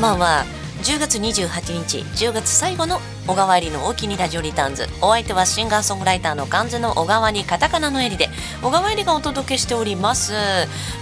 [0.00, 0.46] んばんは。
[0.82, 4.86] 10月28日10月最後の小川入りの大きにラジオリターンズ。
[5.02, 8.30] お相手はシンガーソングライターの漢字の小川にカタカナのエリで
[8.62, 10.32] 小川入りがお届けしております。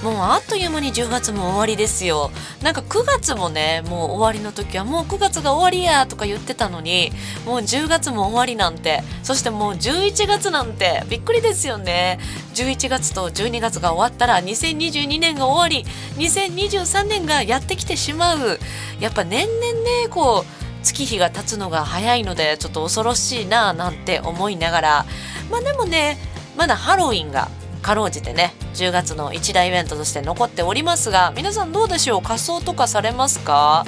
[0.02, 2.32] もうあっという間に10月も終わりですよ。
[2.60, 7.12] なんか9月もねもう終わりの時はもう9月が終わりやとか言ってたのに
[7.46, 12.18] もう10月も終わりなんてそしてもう11月なんてびっくりですよね。
[12.58, 18.58] 11月と12月が終わったら2022年が終わり2023年がやってきてしまう。
[18.98, 25.06] やっぱ年々ねこう月日が経つのが早いのでちょっと恐ろしいななんて思いながら。
[25.52, 26.18] まあでもね
[26.56, 27.48] まだハロウィンが
[27.80, 32.22] かろうじてね10月の一大イベントとして残っておりますが皆さんどうでしょう？
[32.22, 33.84] 仮装とかされますか？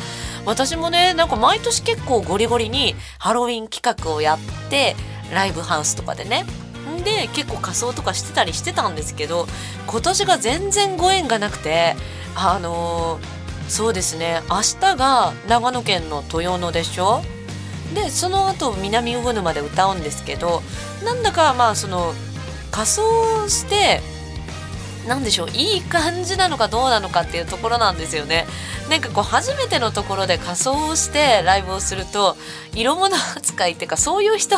[0.46, 4.38] 私もねなんか毎年結構ゴリゴリにハロウィン企画をやっ
[4.71, 4.95] て
[5.35, 6.45] ライブハウスとかでね
[6.99, 9.46] で結構仮装とかしてたりしてたんですけど
[9.87, 11.97] 今年が全然ご縁がなくて
[12.35, 17.23] あのーそうですね明日が長野県の豊野でしょ？
[17.95, 20.60] でその後南魚沼で歌うんですけど
[21.05, 22.13] なんだかまあその
[22.73, 24.01] 仮装して
[25.07, 28.47] 何でしょういい感じなのかどうなのかっていうところなんですよね。
[28.91, 32.37] なんかこう初めてのところで仮装をしてライブをすると
[32.75, 34.57] 色物扱いっていうかそういう人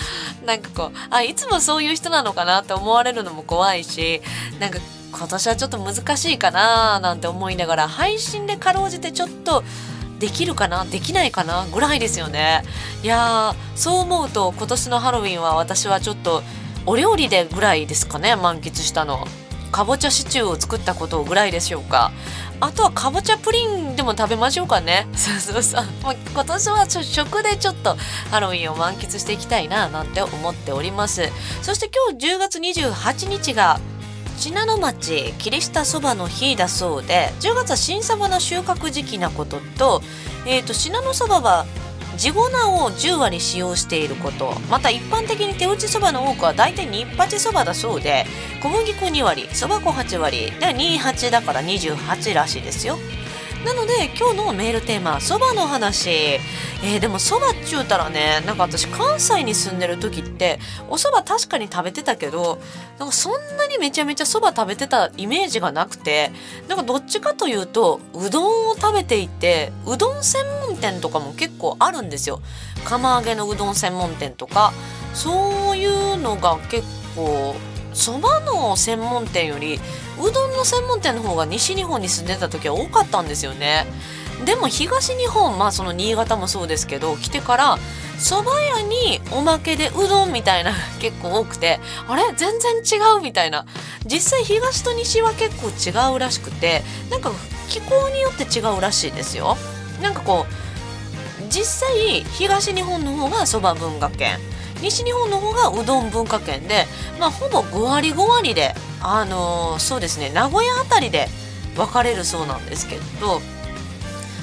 [0.44, 4.22] なんかこうあいつもそういう人なのかなって思われるのも怖いし
[4.58, 4.78] なんか
[5.10, 9.64] 今年はちょっと難しいかななんて思いながら配信でかろうじてちょっと
[10.18, 12.64] できるかなできないかなぐらいですよね。
[13.02, 16.42] いやーそう思うと今年のハロウィンは私はちょっと
[16.86, 19.26] お料理でぐらいですかね満喫したの
[19.78, 22.10] かぼちゃシチューを作ったことぐらいでしょうか。
[22.58, 25.06] あとはかぼちゃプリンでも食べましょうかね。
[25.14, 25.84] そうそうそう。
[26.34, 27.94] 今年は食でちょっと
[28.32, 31.30] ハロウィンを満喫していきたいななんて思っております。
[31.62, 33.78] そして今日10月28日が
[34.36, 40.02] 信濃町キリシタそばの日だそうで10月は新そばの収穫時期なことと,、
[40.44, 41.66] えーと、信濃そばは
[42.18, 44.52] 地粉を10割使用していること。
[44.68, 48.26] また一般的に手打ちそばの多くは大体二八そばだそうで
[48.60, 52.98] 小麦粉2割そば粉8割で28だから28らしいですよ。
[53.64, 56.38] なので今日のメールテーマそばの話。
[56.80, 62.60] えー、でもそばっちゅうたらねなんか私関西に住んでる時っておそば確かに食べてたけど
[62.98, 66.30] なんかそんなにめちゃめちゃそば食べてたイメージがなくて
[66.68, 72.40] なんかどっちかというとうどんを食べていてうどん専門店とかも結構あるんですよ。
[72.84, 74.72] 釜揚げのうどん専門店とか
[75.14, 76.86] そういうのが結
[77.16, 77.56] 構
[77.98, 79.80] そばの専門店より
[80.20, 83.86] うどんの専門店の方が西日本に住んでた時は多かったんですよね。
[84.44, 87.78] でも東日本まあその新潟もそうですけど来てから
[88.18, 92.22] 蕎麦屋におまけでうどんみたいな 結構多くてあれ？
[92.36, 93.66] 全然違うみたいな。
[94.06, 97.32] 実際東と西は結構違うらしくてなんか
[97.68, 99.56] 気候によって違うらしいですよ。
[100.00, 104.38] なんかこう実際東日本の方がそば文化圏。
[104.80, 106.86] 西日本の方がうどん文化圏で
[107.18, 111.28] まあほぼ5割5割であのー、そうですね名古屋辺りで
[111.76, 113.40] 分かれるそうなんですけど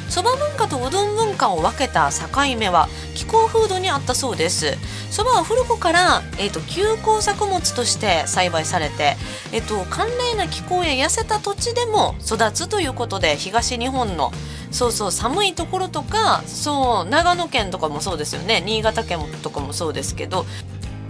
[0.09, 2.27] そば文化とうどん文化を分けた境
[2.57, 4.77] 目は気候風土にあったそうです。
[5.09, 9.15] そばは古くから、えーと、休耕作物として栽培されて、
[9.51, 14.31] えーと、寒冷な気候や痩せた土地でも育つということで東日本の
[14.71, 18.61] そうそう寒いところとかそう長野県とかもそうですよね。
[18.65, 20.45] 新潟県とかもそうですけど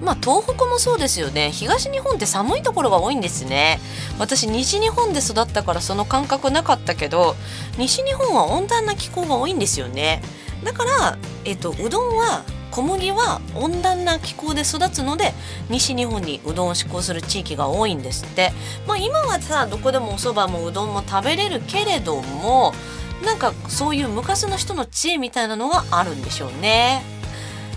[0.01, 1.51] まあ東北もそうですよね。
[1.51, 3.79] 東日本って寒いところが多いんですね。
[4.19, 7.35] 私西日本で育ったからその感覚なかったけど
[7.77, 10.21] 西日本は温暖な気候が多いんですよね。
[10.63, 15.33] だから、えっと、うどんは小麦は温暖な気候で育つので
[15.69, 18.51] 西日本にうどんを志向する地域が多いんですって。
[18.87, 22.73] まあ今はさどこでもお蕎麦もうどんも食べれるけれども
[23.23, 27.03] なんかそういう昔の人の知恵みたいなのがあるんでしょうね。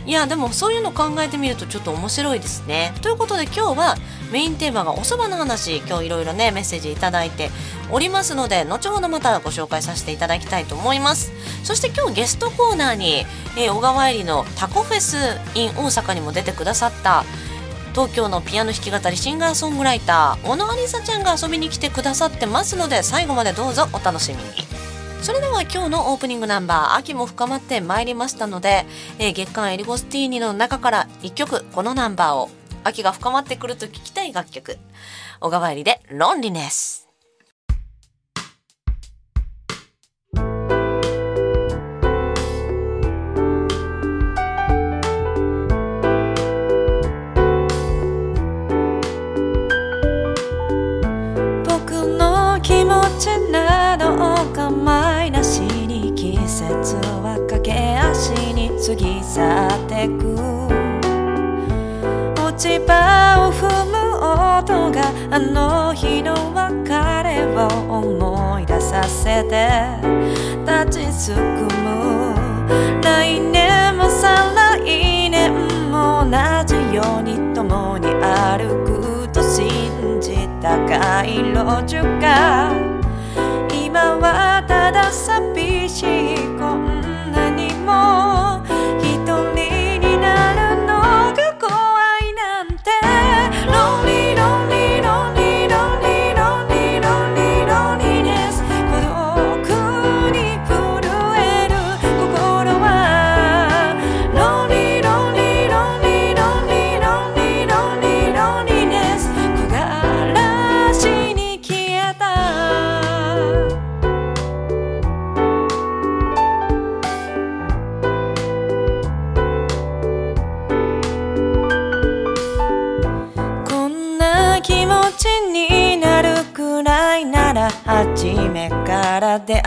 [0.09, 2.95] いやでもそういうの考えてみるとちょっと面白いですね。
[3.03, 3.95] ということで今日は
[4.33, 5.83] メインテーマがお蕎麦の話。
[5.87, 7.51] 今日いろいろねメッセージ頂いて
[7.91, 11.31] おりますので後ほどまたご紹介させていただきたいと思います。
[11.63, 13.27] そして今日ゲストコーナーに、
[13.59, 15.19] えー、小川入りのタコフェス
[15.55, 17.27] in 大阪にも出てくださった
[17.93, 24.88] 東京のピアノ弾き語りシンガーソングライター小野ありさちゃんが遊びに来てくださってますので最後までどうぞお楽しみに。
[25.21, 28.87] それでは今日のオープニングナンバー秋も深まってまいりましたので、
[29.19, 32.49] えー、月刊エリゴスティーニの中から1曲このナンバーを
[32.85, 34.79] 秋が深まってくると聞きたい楽曲
[35.41, 37.08] 小川入りでロンリネス
[58.89, 60.35] 過ぎ去ってく。
[62.43, 66.89] 落ち葉を踏む音があの日の別
[67.23, 67.69] れを
[67.99, 69.69] 思い出させて。
[70.65, 71.39] 立ちすく
[71.83, 72.35] む。
[73.03, 75.53] 来年も再来年
[75.91, 76.31] も同
[76.65, 82.68] じように共に歩くと信じた街路樹が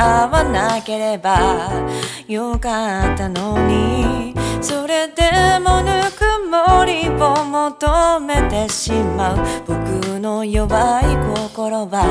[0.01, 1.69] 会わなければ
[2.27, 4.33] よかったのに。
[4.59, 5.23] それで
[5.59, 9.37] もぬくもりを求めてしまう。
[9.67, 11.05] 僕の弱い
[11.47, 12.03] 心は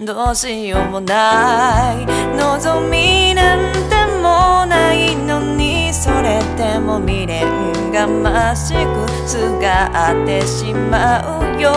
[0.00, 2.06] どうしようもない。
[2.36, 3.78] 望みなんて
[4.20, 5.92] もないのに。
[5.94, 11.70] それでも未練がましくすがってしまうよ。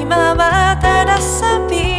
[0.00, 1.91] 今はただ寂し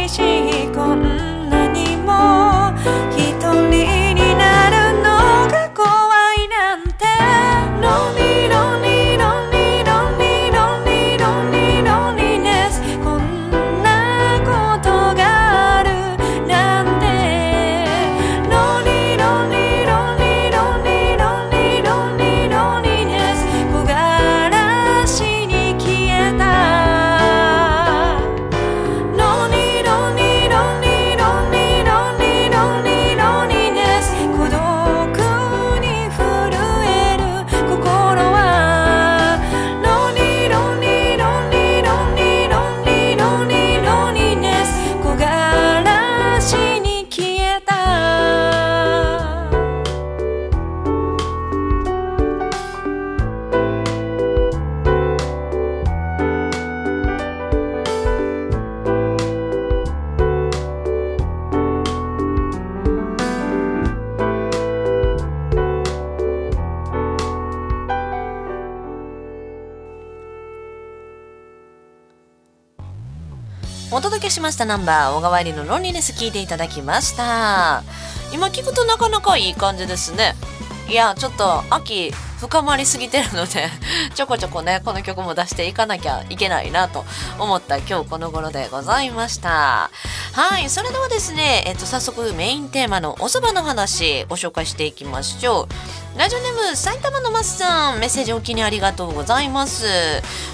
[74.64, 77.82] したナンバー小川入りのロンリネス聞いていただきました
[78.32, 80.34] 今聞くとなかなかいい感じですね
[80.88, 83.68] いやちょっと秋深まりすぎてるので
[84.14, 87.04] ちょこちょこねこの曲も出していかなきゃいけないなと
[87.38, 89.90] 思った今日この頃でございました
[90.34, 95.68] はいそれではですね、えっと、早速メインテーマのお蕎麦の話ご紹介していきましょ
[96.16, 96.18] う。
[96.18, 99.86] ラジオネーム埼玉のマスさんメッセージお気にありがとうございます。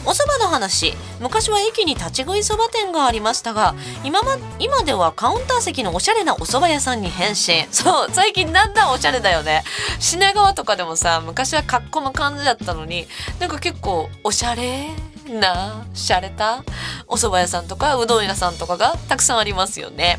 [0.04, 7.66] お蕎麦の話昔は駅に立ち食いそば店がありましたが今ま今ではカウンター席のおしゃれなお蕎麦屋さんに変身。
[7.72, 9.64] そう最近だんだんおしゃれだよね。
[9.99, 13.06] 品川とかでもさ昔は格好の感じだったのに
[13.38, 14.90] なんか結構おしゃれ。
[15.38, 16.64] なしゃれた
[17.06, 20.18] お蕎麦屋さんとかうどん屋さんとかがたくさんありますよね、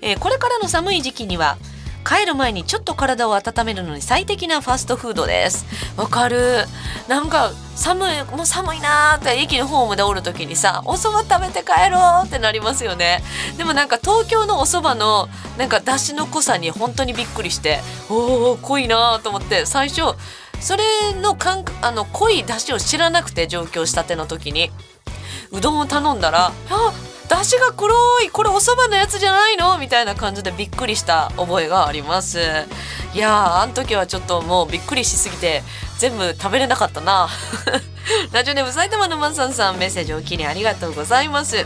[0.00, 1.58] えーこれからの寒い時期には
[2.06, 5.66] 帰る前にちょっと体を温めるのに最適なファストフードです。
[5.96, 6.64] わかる。
[7.08, 13.24] なんか寒いもう寒いなーって駅のホームでおる時にさお蕎麦食べて帰ろうってなりますよね。
[13.58, 15.28] でもなんか東京のお蕎麦の
[15.58, 20.16] なんか出汁の濃さに本当にびっくりしておお濃いなーと思って最初
[20.60, 20.82] それ
[21.20, 24.70] の感覚あの濃い出汁を知らなくて上京したての時に。
[25.52, 26.92] うどんを頼んだら「あ
[27.28, 32.40] 出汁が黒いこれお蕎麦のやつじゃないの?」みたいな感じでびっくりした覚えがあります。
[33.14, 35.62] いやーあの時はちょっともうびっくりしすぎて
[35.98, 37.28] 全部食べれなかったな。
[38.32, 41.64] ラジオネーム埼玉のマンさんさんメッセージおきにありがとうございます。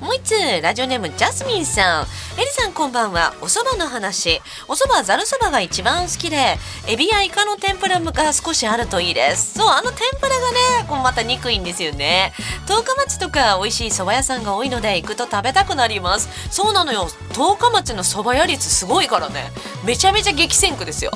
[0.00, 2.06] もう一つラジオネームジャスミンさん。
[2.40, 3.34] エリさんこんばんは。
[3.42, 4.40] お蕎麦の話。
[4.66, 6.56] お蕎麦ざるそばが一番好きで
[6.88, 9.58] エビやイカの天ぷらが少しあるといいです。
[9.58, 12.32] そうあの天ぷらがねこうまた憎いんですよね。
[12.66, 16.30] 十日町とか美味しい蕎麦屋さんが多いので行くと食べたくなります。
[16.50, 17.06] そうなのよ。
[17.34, 19.52] 十日町の蕎麦屋率すごいからね。
[19.84, 21.10] めちゃめちゃ激戦区ですよ。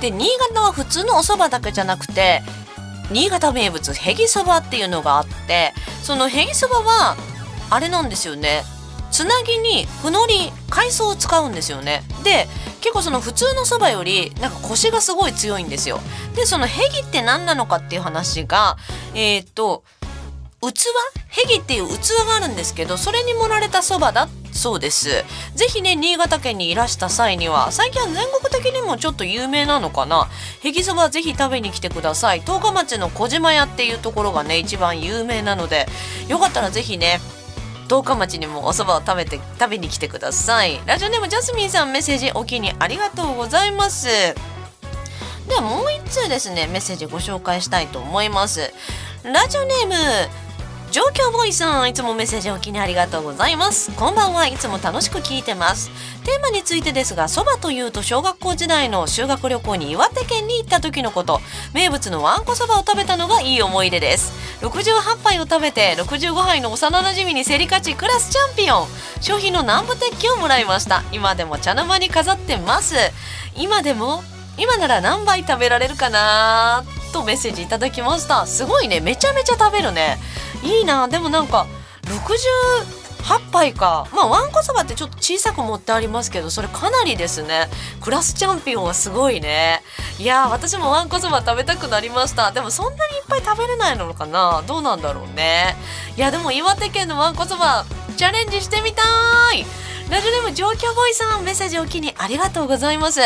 [0.00, 2.42] で新潟は普通のお蕎麦だけじゃなくて
[3.10, 5.72] 新潟名物へぎそばっていうのがあって
[6.04, 7.16] そのへぎそばは
[7.70, 8.62] あれなんですよね。
[9.10, 12.02] つなぎにふのり海藻を使うんですよね。
[12.24, 12.46] で
[12.80, 16.00] 結構その普通のそばよりなんかコシがすごい強いんですよ。
[16.34, 18.76] でそのヘギって何なのかっていう話が
[19.14, 19.82] えっ、と
[20.60, 20.88] 器？
[21.28, 25.08] ヘギっていう器があるんですけどそれに盛られたそばだそうです。
[25.54, 30.28] ぜひね新潟県にいらした際には最近は全国的にもちょっと有名なのかな。
[30.60, 32.40] ヘギそばぜひ食べに来てください。
[32.40, 35.86] 十日町の小島屋っていうところがね一番有名なので
[36.28, 37.20] よかったらぜひね
[37.88, 40.80] 十日町にもお蕎麦を食べて食べに来てください。
[40.86, 44.06] ラジオネームジャスミンさんメッセージお気にありがとうございます。
[44.06, 48.72] ではもう一通ですねメッセージご紹介したいと思います。
[49.24, 49.94] ラジオネーム
[50.98, 53.94] 状況ボーイさんいつもメッセージお気にありがとうございます。
[53.94, 55.92] こんばんはいつも楽しく聞いてます。
[56.24, 61.40] テーマについてですがそばというと小学校時代の修学旅行に岩手県に行った時のこと。
[61.72, 64.32] 名物のわんこそばを食べたのがいい思い出です。
[64.66, 68.88] 68杯を食べて65杯の幼馴染に競り勝ちクラスチャンピオン。
[69.20, 71.04] 商品の南部鉄器をもらいました。
[71.12, 72.96] 今でも茶の間に飾ってます。
[73.54, 74.24] 今でも
[74.56, 78.44] 今なら何杯食べられるかなとメッセージいただきました。
[78.46, 78.98] すごいね。
[78.98, 80.18] めちゃめちゃ食べるね。
[80.62, 81.08] いいな。
[81.08, 81.66] でもなんか
[82.04, 84.06] 68杯か。
[84.12, 87.68] まあわんこそばってちょっと小さく持ってありますけどそれかなりですね。
[88.00, 89.82] クラスチャンピオンはすごいね。
[90.18, 92.50] いやー私もわんこそば食べたくなりました。
[92.52, 94.62] でもそんなにいっぱい食べれないのかな。
[94.66, 95.76] どうなんだろうね。
[96.16, 97.84] いやでも岩手県のわんこそば
[98.16, 99.02] チャレンジしてみた
[99.54, 99.66] い。
[100.10, 103.20] ラジオネーム状況ボーイさんメッセージおきにありがとうございます。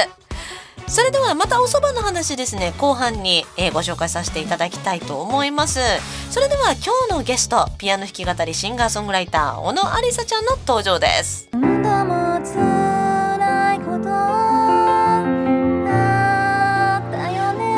[0.87, 2.73] それではまたお蕎麦の話ですね。
[2.79, 5.81] 後半に、えーご紹介させていただきたいと思います。
[6.31, 11.49] それでは今日のゲストピアノ弾き語りシンガーソングライター小野ありさちゃんの登場です。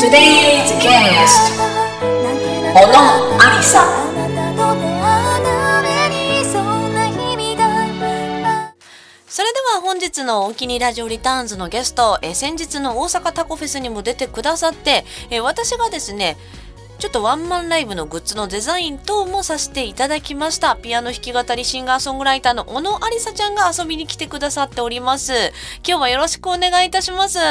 [0.04, 1.54] Today's guest
[2.74, 2.92] 小野
[3.38, 4.13] ありさ
[9.34, 16.36] それでは本日のお気にラジオリターンズのゲスト、えー先日の大阪タコフェスにも出てくださって、えー私がですね
[17.00, 25.32] ちょっとワンマンライブのグッズのデザイン等もさせていただきましたピアノ弾き語りシンガーソングライターの小野ありさちゃんが遊びに来てくださっております
[25.84, 27.42] 今日はよろしくお願いいたしますよ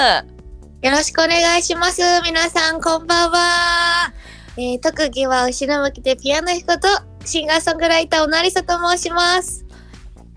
[0.89, 2.01] ろしくお願いします。
[2.23, 4.13] 皆さん、こんばんは。
[4.57, 6.87] えー特技は後ろ向きでピアノ弾くこと、
[7.25, 9.62] シンガーソングライター、おなりさと申します。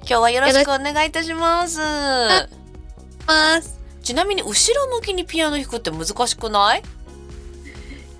[0.08, 1.80] 今日はよろしくお願いいたします。
[3.26, 3.78] ます。
[4.02, 6.82] ちなみに後ろ向きにピアノ弾くって難しくない？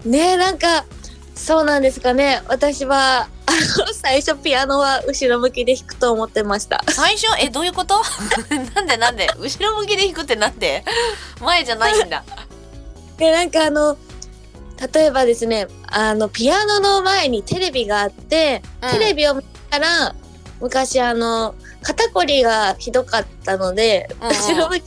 [0.05, 0.85] ねえ、なんか、
[1.37, 2.43] そうなんですかね。
[2.49, 3.53] 私は、あ
[3.87, 6.83] の、最初ピアノは後ろ向きで弾くと思ってました。
[6.89, 7.27] 最初？
[7.41, 8.03] えどういうこと？
[8.75, 9.29] なんでなんで？
[9.39, 10.85] 後ろ向きで弾くってなんで？
[11.41, 12.25] 前じゃないんだ。
[13.17, 13.97] で、なんかあの、
[14.93, 18.91] 例えばですね、あの、ピアノの前にテレビがあって、うん。
[18.91, 20.15] テレビを見たら、
[20.61, 21.55] 昔あの、
[21.87, 24.83] 肩こりがひどかったので、後ろ向き、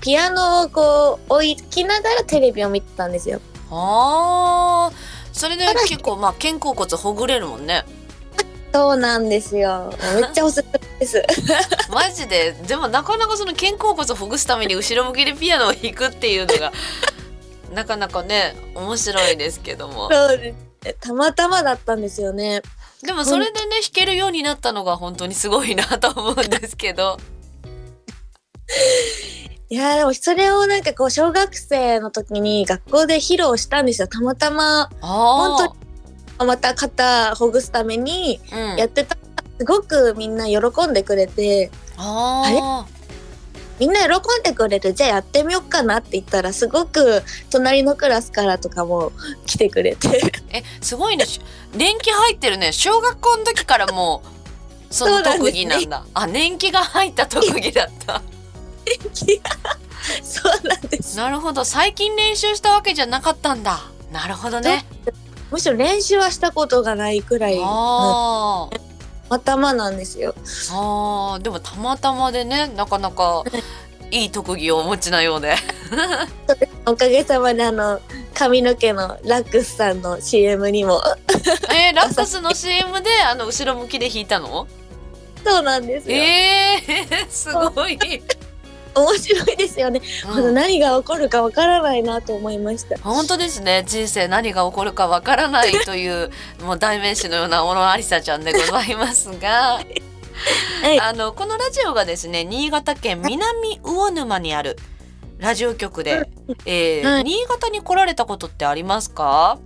[0.00, 3.40] ピアノをこう置きながらテレビを見てたんですよ。
[3.70, 4.94] あー
[5.32, 7.84] それで結構まあ肩甲骨ほぐれるもんね
[8.72, 9.92] そうなんですよ。
[10.20, 11.22] めっちゃおすすめです。
[11.92, 12.52] マジで？
[12.66, 16.72] でもなかなかその肩甲骨ほぐすために後ろ向きでピアノを弾くっていうのが
[17.72, 20.94] なかなかね面白いですけどもそうですね。
[21.00, 22.62] たまたまだったんですよね。
[23.02, 27.18] でもそれでね弾けるようになったのが本当にすごいなと思うんですけど。
[29.68, 34.08] いやーでもそれをなんかこう小学生の時に学校で披露したんですよ。
[34.08, 35.68] たまたまあ
[36.38, 38.40] 本また肩ほぐすために
[38.76, 39.14] やってた。
[39.14, 39.20] ら
[39.58, 41.70] すごくみんな喜んでくれて。
[41.96, 42.86] あ
[43.78, 44.94] みんな喜んでくれる。
[44.94, 49.12] じゃあやってみようかなって言ったらすごく隣のクラスからとかも
[49.46, 50.08] 来てくれて。
[50.08, 51.26] ーえすごいね。
[51.26, 51.40] し
[51.74, 52.72] 年季入ってるね。
[52.72, 54.22] 小学校の時からも
[54.90, 56.04] うその特技なんだ。
[56.14, 58.22] あ年季が入った特技だった。
[60.22, 61.16] そうなんです。
[61.16, 61.64] なるほど。
[61.64, 63.80] 最近練習したわけじゃなかったんだ。
[64.12, 64.84] なるほどね。
[65.50, 70.34] むしろ練習はしたことがないくらいのあー頭なんですよ。
[70.72, 73.44] あーでもたまたまでねなかなか
[74.10, 74.26] い。
[74.26, 75.56] い特技をお持ちなようで。
[76.86, 78.00] おかげさまであの
[78.34, 81.02] 髪の毛のラックスさんの CM にも。
[81.74, 84.68] えー、ラックスの CM であの後ろ向きで弾いたの？
[85.46, 87.96] そうなんですよ、えー、 すごい、
[88.96, 90.00] 面白いですよね、
[90.34, 90.54] うん。
[90.54, 92.98] 何が起こるかわからないなと思いました。
[92.98, 93.84] 本当ですね。
[93.86, 96.30] 人生何が起こるかわからないという
[96.64, 99.80] もう代名詞のような小野ありさちゃんでございますが。
[100.82, 101.00] はい。
[101.00, 104.76] あのこのラジオがですね新潟県南魚沼にある
[105.38, 106.28] ラジオ局で、
[106.64, 107.24] えーはい。
[107.24, 109.58] 新潟に来られたことってありますか？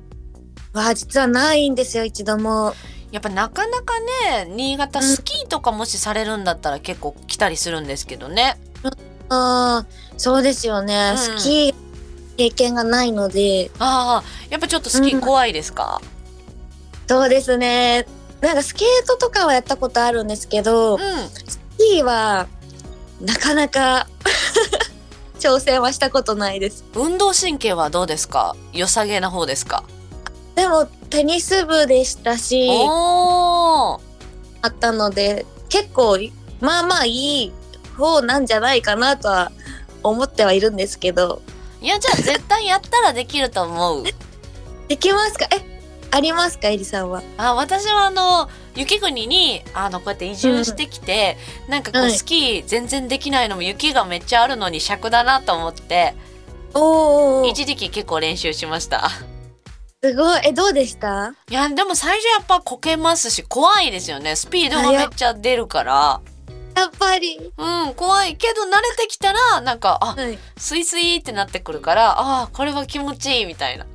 [0.72, 2.74] わあ実はないんですよ一度も。
[3.10, 8.56] やっぱなかなかね新潟スキーとかもしされるんだったら結構来たりするんですけどね。
[9.30, 11.12] ああ、そうですよね。
[11.12, 11.18] うん。
[11.38, 11.74] スキー
[12.36, 16.00] 経験がないので、ああやっぱちょっとスキー怖いですか、
[17.06, 18.06] そうですね。
[18.40, 22.46] なんかスケートとかはやったことあるんですけど、うん、スキーは
[23.20, 24.06] なかなか
[25.38, 26.84] 挑戦はしたことないです。
[26.94, 28.56] 運動神経はどうですか？
[28.72, 29.84] 良さげな方ですか？
[30.54, 33.98] でもテニス部でしたし、あ
[34.68, 36.16] ったので、結構
[36.60, 37.10] まあまあい
[37.44, 37.52] い
[38.00, 39.52] 方なんじゃないかなとは
[40.02, 41.40] 思ってはいるんですけど、
[41.80, 44.04] いやじゃあ絶対やったらできると思う。
[44.88, 45.46] できますか？
[45.54, 45.62] え、
[46.10, 46.66] ありますか？
[46.68, 47.22] エリさんは。
[47.36, 51.36] あ私はあの雪国にあのこうやって移住してきて、
[51.68, 56.14] なんかこはいうスキー全然できないのも雪がめっちゃあるのに尺だなと思って
[56.74, 59.10] おー、一時期結構練習しました。
[60.02, 60.40] すごい。
[60.44, 61.34] え、どうでした？
[61.50, 66.20] いやでも最初やっぱこけますし怖いですよねスピードがめっちゃ出るから
[66.74, 67.52] やっぱり。
[67.56, 70.38] うん怖いけど慣れてきたらなんかあはい。
[70.56, 73.86] スイスイってなってくるからあこれは気持ちいいみたいな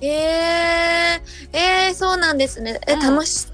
[0.00, 2.80] えー、えー、そうなんですね。
[2.88, 3.46] え、うん楽し、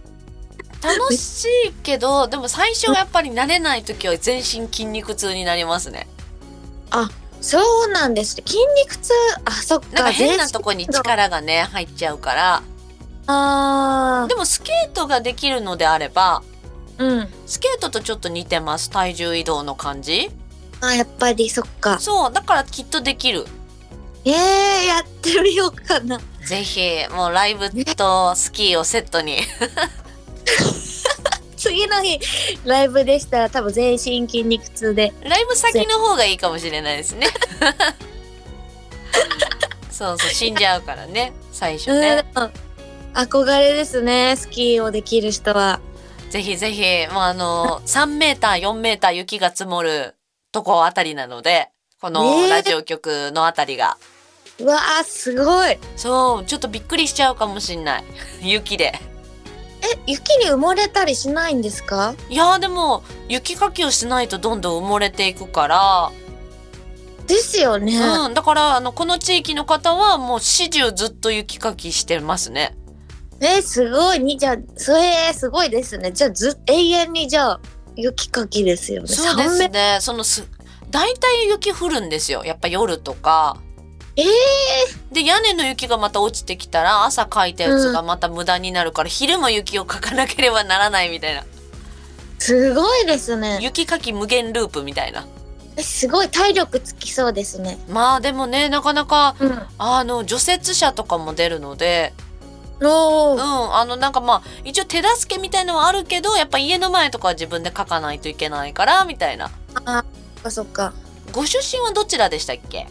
[0.83, 6.07] 楽しいけどでも最初やっぱり慣れない時は全身筋肉痛になりますね
[7.41, 8.43] そうなんですね。
[8.47, 9.13] 筋肉痛、
[9.45, 9.87] あ、そっか。
[9.93, 12.63] なんか変な全とこに力がね入っちゃうから
[13.27, 16.48] あでもスケートができるのであればー、
[16.99, 17.28] うん。
[17.47, 20.31] スケートとちょっと似てます体重移動の感じ？
[20.81, 21.99] あ、やっぱりそっか。
[21.99, 23.47] そうだからきっとできる
[24.25, 24.35] えー、
[24.87, 26.21] やってみようかな。
[26.45, 26.81] ぜひ
[27.14, 29.38] もうライブとスキーをセットに
[31.57, 32.19] 次の日、
[32.64, 35.12] ライブでしたら多分全身筋肉痛で。
[35.23, 37.26] ライブ先の方がいいかもしれないですね
[39.90, 42.52] そうそう死んじゃうからね最初ね、うん。
[43.15, 44.37] 憧れですね。
[44.37, 45.80] スキーをできる人は。
[46.30, 50.14] ぜひぜひもうあの3メーター4メーター雪が積もる
[50.52, 53.99] とこあたりなのでこのラジオ局のあたりが、
[54.60, 55.71] うわー、すごい。
[55.71, 58.04] え、そうちょっとびっくりしちゃうかもしんない。
[58.41, 58.93] 雪で。
[60.06, 62.14] 雪に埋もれたりしないんですか？
[62.28, 66.12] いやーでも雪かきをしないとどんどん埋もれていくから、
[67.26, 67.99] ですよね。
[67.99, 72.76] うん、だからあのこの地域の方はもう始終ずっと雪かきしてますね
[73.41, 74.19] え、すごい。
[74.21, 76.11] に、じゃあ、それ、すごいですね。
[76.13, 77.61] じゃあ、ず、永遠に、じゃあ、
[77.99, 79.09] 雪かきですよね。
[79.09, 80.47] そうで3すメねそのす
[80.91, 83.59] 大体雪降るんですよやっぱ夜とか
[84.17, 91.45] えー、で屋根の雪がまた落ちてきたら朝かいたやつがまた無駄になるから、昼も雪をかかなければならないみたいな
[92.41, 93.59] すごいですね。
[93.61, 95.27] 雪かき無限ループみたいな
[95.77, 97.79] えすごい体力つきそうですね。
[97.89, 99.63] まあでもねなかなかうん。
[99.79, 102.13] あの除雪車とかも出るので
[102.80, 109.50] うんあのなんかまあ一応手助けみたいのはあるけどやっぱ家の前とかは自分で書かないといけないからみたいな。
[109.84, 110.93] あ、そっかそっか。
[111.32, 112.86] ご出身はどちらでしたっけ？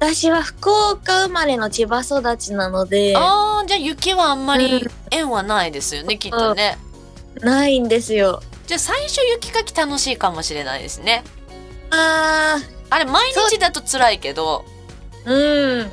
[0.00, 4.90] 私は福岡生まれの千葉育ちなので、あーじゃあ雪はあんまりうん。
[5.10, 6.76] 縁はないですよねきっとね。
[7.40, 8.42] ないんですよ。
[8.66, 11.22] じゃあ最初雪かき楽しいかもしれないですね。
[11.90, 12.58] あ
[12.90, 14.64] あれ毎日だと辛いけど。
[15.24, 15.92] ー、うん。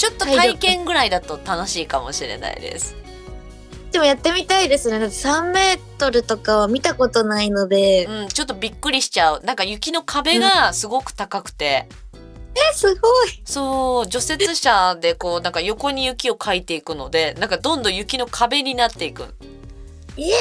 [0.00, 2.96] ちょっと体験ぐらいだと楽しいかもしれないです
[3.92, 5.00] でもやってみたいですね。
[5.00, 8.06] だって3メートルとかは見たことないので。
[8.06, 11.88] うんちょっとびっくりしちゃうなんか雪の壁がすごく高くて、
[12.54, 13.42] え、すごい。
[13.44, 19.34] そう除雪車でこうなんか横に雪をかいていくのでなんかどんどん雪の壁になっていく
[20.16, 20.34] イエ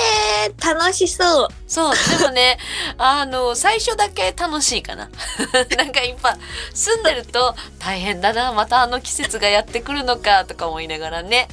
[0.50, 1.48] ーイ楽しそう。
[1.68, 2.58] そうでもね
[2.98, 5.10] あの最初だけ楽しいかな
[5.78, 6.38] なんかいっぱい
[6.74, 11.48] 住んでると大変だなまたあの季節がやってくるのかとか思いながらね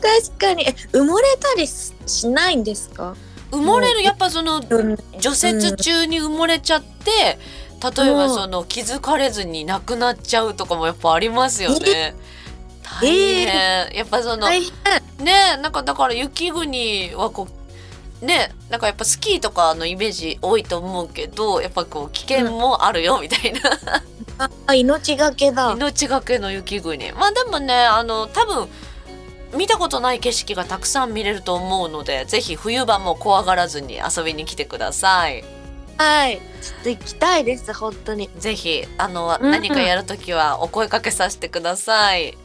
[0.00, 0.66] 確かに。
[0.66, 3.14] え、埋もれたりししないんですか？
[3.50, 4.96] 埋もれるやっぱそのうん。
[5.20, 12.14] 除雪中に埋もれちゃって例えばうんその気づかれずに亡くなっちゃうとかもやっぱありますよね。
[13.00, 14.48] 大変、やっぱその。
[15.22, 17.48] ねなんかだから雪国はこ
[18.22, 23.60] うねなんかやっぱスキーとかのイメージ多いと思うけどやっぱこう危険もあるよみたいな、
[24.66, 25.72] あ、命がけだ。
[25.72, 28.68] 命がけの雪国まあでもねあの多分
[29.56, 35.44] 見たことない景色がたくさん見れると思うのでぜひ冬場も怖がらずに遊びに来てください。
[35.98, 36.40] はい。
[36.62, 38.30] ちょっと行きたいです、本当に。
[38.38, 42.36] ぜひあの、うん何かやるときはお声かけさせてください。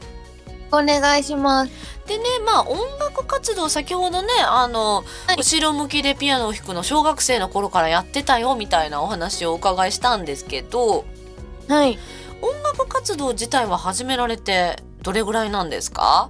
[0.71, 1.71] お願いします。
[2.07, 11.05] でねまあ音楽活動先ほどねあの、はい後ろ向きでピアノを弾くの小学生の頃からやってたよみたいなお話をお伺いしたんですけど
[11.67, 11.99] はい。
[12.41, 16.29] 音楽活動自体は始められてどれぐらいなんですか？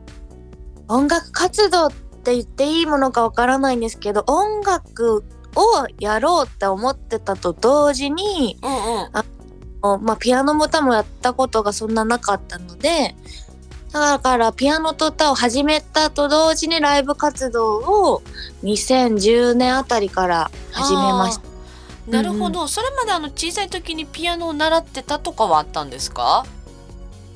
[0.87, 5.23] 音楽活動っって言っていいものかわからないんですけど音楽
[5.55, 13.15] をやろうって思ってたと同時に、うんうんまあ、ピアノも歌もやったことがそんななかったので
[13.91, 18.21] だからピアノと歌を始めたと同時にライブ活動を
[18.63, 21.47] 2010年あたりから始めました。
[22.11, 26.45] なるほど、それまであの小さい時にピアノを習ってたとかはあったんですか？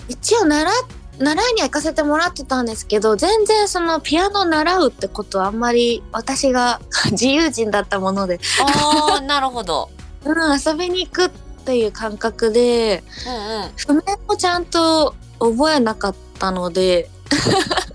[0.07, 0.73] 一応習っ
[1.19, 9.89] 習いには行かせてもらってたんですけど全然そのピアノ習うってことはあんまり私が自由人だったもので、ああなるほど。
[10.25, 11.29] うん、遊びに行くっ
[11.65, 13.33] ていう感覚でうん
[13.63, 13.71] うん。
[13.75, 17.07] 譜面もちゃんと覚えなかったので。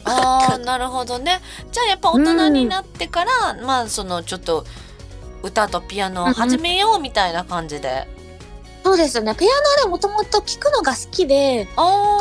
[0.05, 1.41] ああなるほどね。
[1.73, 4.65] じゃあやっぱ大人になってから、まあそのちょっと
[5.43, 8.07] 歌とピアノを始めようみたいな感じで、
[8.85, 9.35] そうですね。
[9.35, 11.67] ピアノでもともと聴くのが好きで。
[11.77, 12.19] あ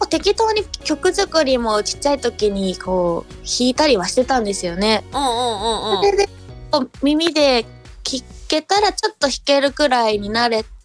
[0.00, 5.04] あ適当に曲作りもちっちゃい時にこう弾いたりはしてたんですよね。
[5.12, 6.02] うんうんうんうん。
[6.04, 6.28] それで
[6.70, 7.64] こう耳で
[8.04, 10.77] 聴けたらちょっと弾けるくらいになれて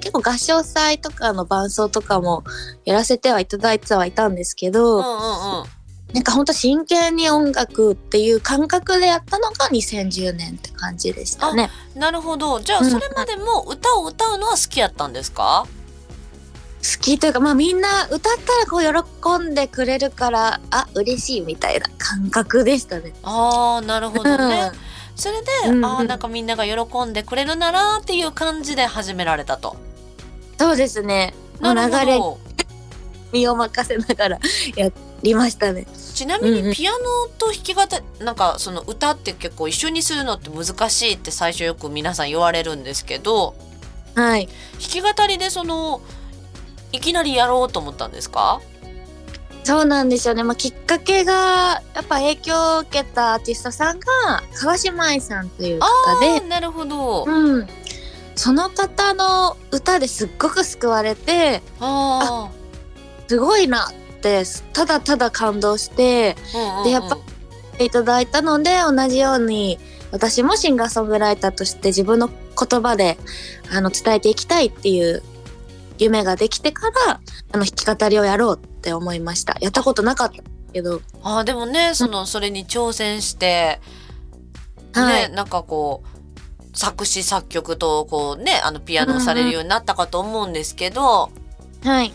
[0.00, 2.44] 結構合唱祭とかの伴奏とかも
[2.84, 5.78] やらせてはいただいてはいたんですけど、うんうんうん。
[6.14, 11.70] なんかほんと真剣に音楽っていう感覚でやったのが2010年って感じでしたね。
[11.94, 12.60] なるほど。
[12.60, 15.66] じゃあうんそれまでも歌を歌うのは好きやったんですか、
[16.78, 23.12] 好きというかまあみんな歌ったらこう喜んでくれるからあ嬉しいみたいな感覚でしたね。
[23.22, 29.76] ああなるほどね、うんそれで、うんうんああなんかみんなが喜んでくれるならっていう感じで始められたと。
[30.58, 31.34] そうですね。
[31.60, 31.74] 流
[32.06, 32.38] れほ
[33.32, 34.38] 身を任せながら
[34.76, 34.90] や
[35.22, 35.82] りましたね。
[35.82, 36.98] どちなみにピアノ
[37.36, 43.54] と弾き語りなんかその歌って結構一緒にするのって難しいって最初よく皆さん言われるんですけど
[44.14, 44.46] はい。
[44.46, 46.00] 弾き語りでその
[46.92, 48.60] いきなりやろうと思ったんですか？
[49.64, 50.42] そうなんですよね。
[50.42, 54.06] まあ、きっかけがやっぱ影響を受けたアーティストさんが
[54.54, 57.24] 川島愛さんというあ方で、あなるほど。
[57.26, 57.68] うん、
[58.38, 62.50] その方の歌ですっごく救われてあ
[63.26, 63.92] すごいなっ
[64.22, 67.18] てただただ感動してうんうんでやっぱ
[67.84, 69.78] いただいたので同じように
[70.12, 73.18] 私もシンガーソングライターとして自分の言葉で
[73.72, 75.22] あの伝えていきたいっていう
[75.98, 77.20] 夢ができてから
[77.52, 79.56] あの弾き語りをやろうって思いました。
[79.60, 81.00] やったことなかったけど。
[81.22, 83.80] あーでもねそのそれに挑戦して、
[84.92, 85.28] はい。
[85.28, 91.30] ねなんかこう作詞作曲とこうねあのピアノをされるようになったかと思うんですけど、
[91.82, 92.12] はい。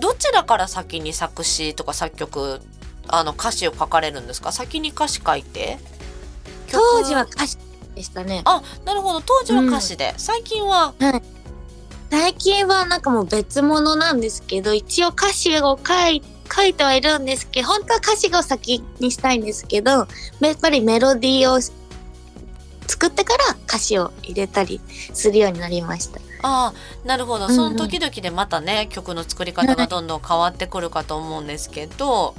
[0.00, 2.60] どちらから先に作詞とか作曲
[3.08, 4.52] あの歌詞を書かれるんですか？
[4.52, 5.78] 先に歌詞書いて。
[6.66, 7.58] 曲当時は歌詞
[7.94, 8.42] でしたね。
[8.44, 9.20] あなるほど。
[9.20, 10.94] 当時は歌詞で、最近は
[12.10, 16.22] 最近はなんかもう別物なんですけど一応歌詞を書い
[16.54, 20.06] 書いてはいるんですけど本当は歌詞を先にしたいんですけどや
[20.52, 21.60] っぱりメロディーを
[22.86, 26.20] 作ってから歌詞を入れたりするようになりました。
[26.42, 27.56] ああなるほど、うんうん。
[27.56, 32.34] その時々でまたね曲の作り方がどんどん変わってくるかと思うんですけど、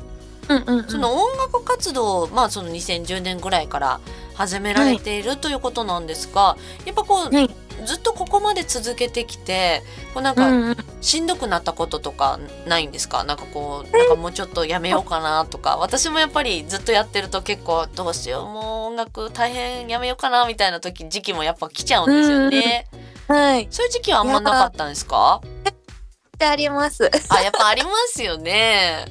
[0.47, 0.87] うんうんうん。
[0.87, 3.99] その音楽活動をまあその2010年ぐらいから
[4.35, 7.49] 始められているということなんですが、やっぱこう、はい
[7.83, 9.83] ずっとここまで続けてきて
[10.13, 13.23] こうなんかしんどくなったこととかないんですか？
[13.23, 22.87] なんかこうなんかもうちょっとやめようかなとか私もやっぱりずっとやってると結構どうしようもう音楽大変やめようかなみたいな時時期もやっぱ来ちゃうんですよね。
[23.27, 23.67] はい。
[23.71, 25.41] そういう時期はあんまなかったんですか？
[25.43, 27.09] ってあります。
[27.29, 29.05] あやっぱありますよね。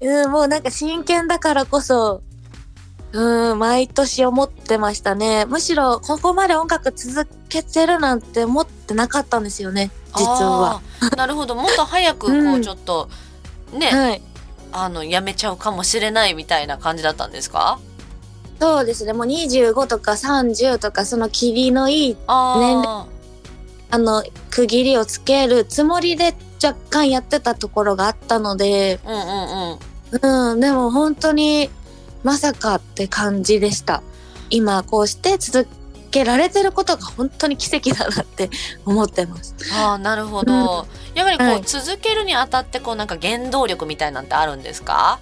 [0.00, 2.22] うん、もうなんか真剣だからこそ、
[3.14, 5.46] うん、毎年思ってましたね。
[5.46, 10.82] むしろここまで音楽続けてるなんて思ってなかったんですよね、実は。
[11.16, 13.08] なるほどもっと早くこううんちょっと、
[13.72, 14.22] ねはい。
[14.72, 17.78] あのやめちゃうかもしれないみたいな感じだったんですか？
[18.58, 19.12] そうですね。
[19.12, 23.06] もう25とか30とかその霧のいい年
[23.90, 29.18] あの区切りをつけるつもりで若干やってたところがあったので、うんうん
[30.20, 31.70] うんうん、でも本当に
[32.24, 34.02] まさかって感じでした。
[34.50, 35.68] 今こうして続
[36.10, 38.50] けられてることが本当に奇跡だなって
[38.86, 39.54] 思ってます。
[39.74, 41.62] ああなるほど、やはりこう、はい。
[41.64, 45.20] 続けるにあたってこうなんか原動力みたいなんてあるんですか？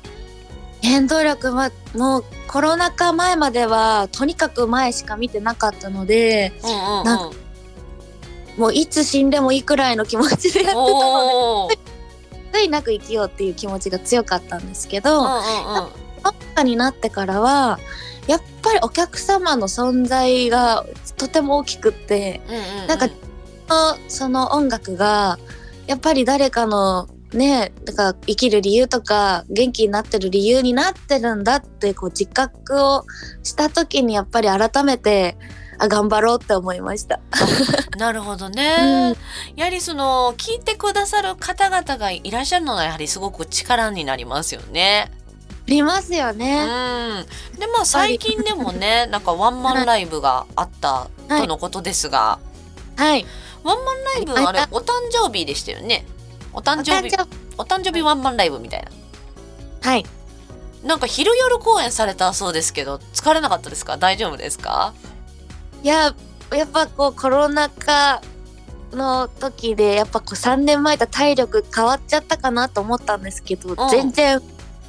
[0.83, 7.05] 原動力はもうコロナ禍前まではとにかく前しか見てなかったのでうんうんうん。
[7.05, 7.31] な
[8.59, 11.79] もういつ死んでもいいくらいの気持ちでやってたのでおー。
[12.53, 15.89] 悔いなく生きようっていう気持ちが強かったんですけど、うんうんうん
[16.25, 17.79] 音楽になってからは
[18.27, 20.85] やっぱりお客様の存在が
[21.17, 23.09] とても大きくってうんうんうんなんか
[24.09, 25.39] その音楽が
[25.87, 33.07] やっぱり誰かのねだから生きる理由とか元気になってる理由になってるんだってこう自覚を
[33.43, 35.37] した時にやっぱり改めて
[35.79, 37.21] あ頑張ろうって思いました。
[37.99, 39.17] なるほどね、
[39.57, 45.11] やはりその聞いてくださる方々がいらっしゃるのがやはりすごく力になりますよね。
[45.67, 47.25] ありますようん、ね。
[47.59, 52.39] でまあ最近でもねなんかワンマンライブがあったとのことですが、
[52.97, 53.25] はい。
[53.63, 56.05] ワンマンライブあれお誕生日でしたよね。
[56.53, 57.27] お誕生日お誕
[57.59, 58.91] お誕生日ワンマンライブみたいな。
[59.89, 60.05] はい。
[60.85, 63.97] なんか昼夜公演されたそうですけど疲れなかったですか？
[63.97, 64.95] 大丈夫ですか？
[65.85, 66.15] いや
[66.53, 68.21] やっぱこうコロナ禍
[68.93, 74.43] の時でやっぱこう3年前と体力変わっちゃったかなと思ったんですけど、ん全然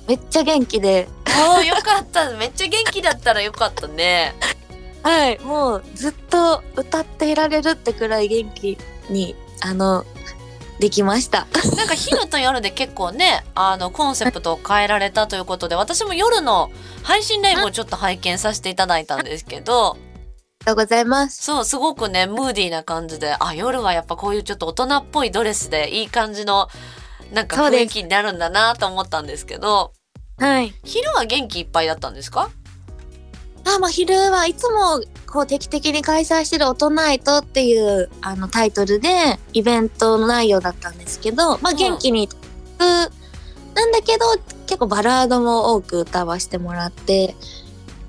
[0.08, 4.36] めっちゃ元気でおーよかっためっちゃ元気だったらよかったね。
[5.02, 8.78] はいもうずっと歌っていられるってくらい元気
[9.10, 10.06] にあの
[10.80, 11.48] できました。
[11.76, 16.72] なんか昼と夜で結構ねあのコンセプトを変えられたということで私も夜の
[17.04, 21.44] 配信ライブをちょっと拝見させていただいたんですけどありがとうございます。
[21.44, 26.70] そうすごくねムーディーな感じであ夜はやっぱこういうちょっと大人っぽいドレスでいい感じの
[27.34, 29.92] なんか雰囲気になるんだなと思ったんですけど
[30.38, 30.74] はい。
[30.84, 32.50] 昼は元気いっぱいだったんですか？
[33.66, 39.10] あまあ昼はいつもこう定期的に開催してる大人ナイトっていうあのタイトルで
[39.54, 41.78] イベントの内容だったんですけど、まあうん。
[41.78, 42.30] 元気に、
[42.78, 44.26] なんだけど
[44.68, 47.36] 結構バラードも多く歌わせてもらって、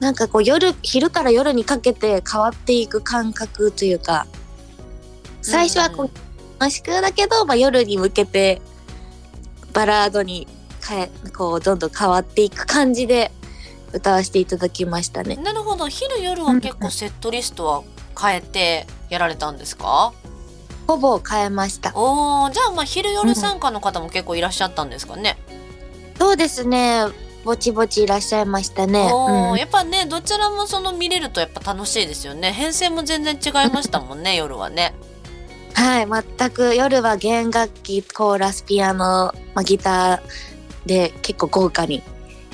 [0.00, 4.26] なんかこう夜、昼から夜にかけて変わっていく感覚というか、
[5.40, 6.10] 最初はこう、
[6.60, 8.60] 楽しくだけど、まあ夜に向けて
[9.74, 10.48] バラードに
[10.86, 13.30] 変え、こうどんどん変わっていく感じで
[13.92, 15.36] 歌わせていただきましたね。
[15.36, 17.82] なるほど昼夜は結構セットリストは
[18.20, 20.12] 変えてやられたんですか？
[20.86, 21.92] ほぼ変えました。
[21.94, 25.38] おーじゃあまあ昼夜参加の方も結構いらっしゃったんですかね、
[26.18, 27.04] そうですね。
[27.44, 29.10] ぼちぼちいらっしゃいましたね。
[29.12, 34.94] うんやっぱねどちらもその見れるとやっぱ楽しいですよね編成も全然違いましたもんね夜はね
[35.74, 42.02] はい、全く夜は弦楽器、コーラス、ピアノ、まあ、ギターで結構豪華に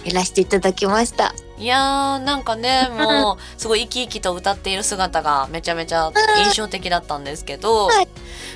[0.05, 1.35] やらせていただきました。
[1.59, 6.11] いやーなんかねもうすごい生き生きと歌っている姿がめちゃめちゃ
[6.47, 8.09] 印象的だったんですけど、はい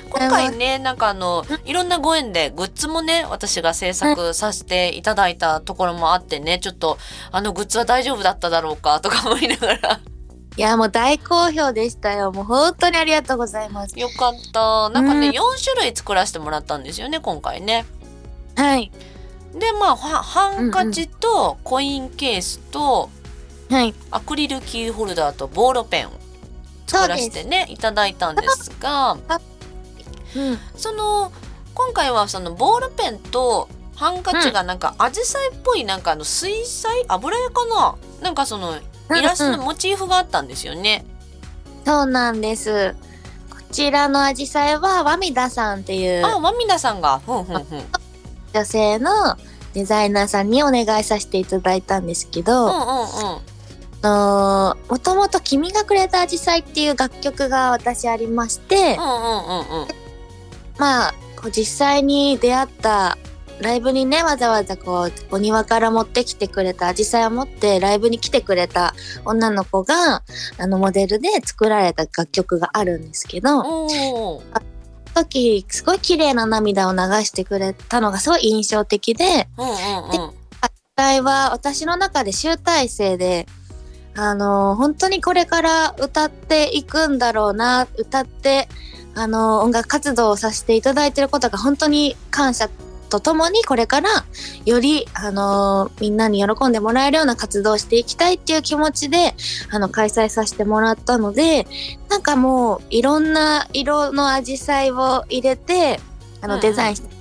[0.09, 6.97] 今回ねなんかあのいろんなご縁でグッズもね私が制作させていただいたところもあってねちょっと
[7.31, 9.99] あのグッズは大丈夫だっただろうかとか思いながら
[10.57, 12.31] いや、もう大好評でしたよ。
[12.31, 13.99] もう本当にありがとうございます。
[13.99, 17.85] よかったなんかね、うん4種類作らせてもらったんですよね今回ね。
[18.55, 18.91] はい。
[19.53, 23.09] でまあはハンカチとコインケースと
[23.69, 23.93] はい。
[24.11, 26.11] アクリルキーホルダーとボールペンを
[26.87, 29.17] 作らせてねいただいたんですが
[30.35, 30.59] うん。
[30.77, 31.33] その
[31.73, 37.95] 今回はそのボールペンとハンカチがなんかアジサイっぽいなんかあの水彩油絵かな？
[38.21, 38.75] なんかその
[39.11, 41.05] イラストうんうんのモチーフがあったんですよね。
[41.85, 42.95] そうなんです。
[43.49, 47.77] こちらのアジサイは、ワミダさんっていうあ、ワミダさんが、ふんふんふん。
[47.79, 47.85] うん
[48.53, 49.11] 女性の
[49.73, 52.75] デザイナーさんにお願いさせていただいたんですけど、うんうん。
[54.01, 59.87] あのもともと「君がくれたアジサイ」っていう楽曲が私ありまして、うんうんうんうん。
[60.77, 61.13] まあ
[61.51, 63.17] 実際に出会った
[63.61, 70.23] ライブにねわざわざこうお庭から持ってきてくれたアジサイを持ってライブに来てくれた女の子が
[70.57, 73.89] あのモデルで作られた楽曲があるんですけど、
[75.13, 80.33] 時すごい綺麗な涙を流してくれたのがすごい印象的でうんうんうん。
[80.97, 83.47] 実は私の中で集大成で
[84.15, 88.69] あの本当にこれから歌っていくんだろうな歌って
[89.13, 92.69] あの音楽活動をさせていただいてることが本当に感謝
[93.09, 94.09] とともにこれから
[94.65, 99.35] よりあのみんなに喜んでもらえるような活動をしていきたいっていう気持ちで
[99.71, 101.67] あの開催させてもらったので
[102.09, 105.99] なんかもういろんな色のアジサイを入れて
[106.41, 107.15] あのデザインして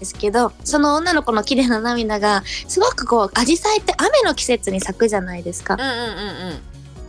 [0.00, 5.76] ですけど、その女の子の綺麗な涙がすごくこうアジサイって雨の季節に咲くじゃないですか。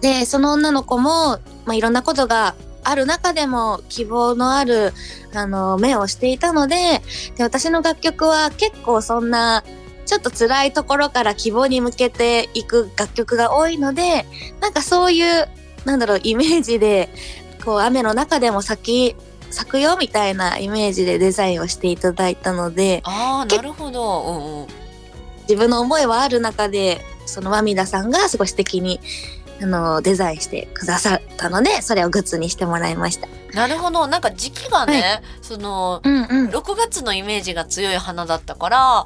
[0.01, 4.93] でその女の子も、まあ、いろんなことがある中でも希望のある
[5.33, 7.01] あの目をしていたので
[7.35, 9.63] で私の楽曲は結構そんな
[10.05, 14.25] ちょっと辛いところから希望に向けていく楽曲が多いので
[14.59, 15.47] なんかそういう
[15.85, 17.09] なんだろうイメージで
[17.63, 19.15] こう雨の中でも咲き
[19.51, 24.21] 咲くよみたいなイメージでデザインをしていただいたのでああ、なるほど。
[24.21, 24.67] うんうん。
[25.43, 28.99] 自分の思いはある中でそのワミダさんがすごい素敵に
[29.62, 33.28] あのデザインしてくださったのでそれをグッズにしてもらいました。
[33.54, 36.50] なるほどなんか時期がね、そのうんうん。
[36.50, 39.06] 6月のイメージが強い花だったから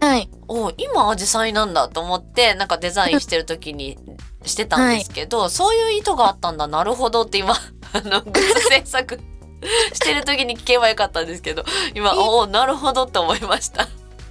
[0.00, 0.28] はい。
[0.48, 3.98] お今アジサイなんだと思ってなんかデザインしてる時に
[4.44, 7.54] してたんですけど、そういう意図があったんだなるほどって今
[7.94, 9.20] あのグッズ制作
[9.92, 13.86] してる時に聞けばよかったんですけど今おおなるほどって思いました。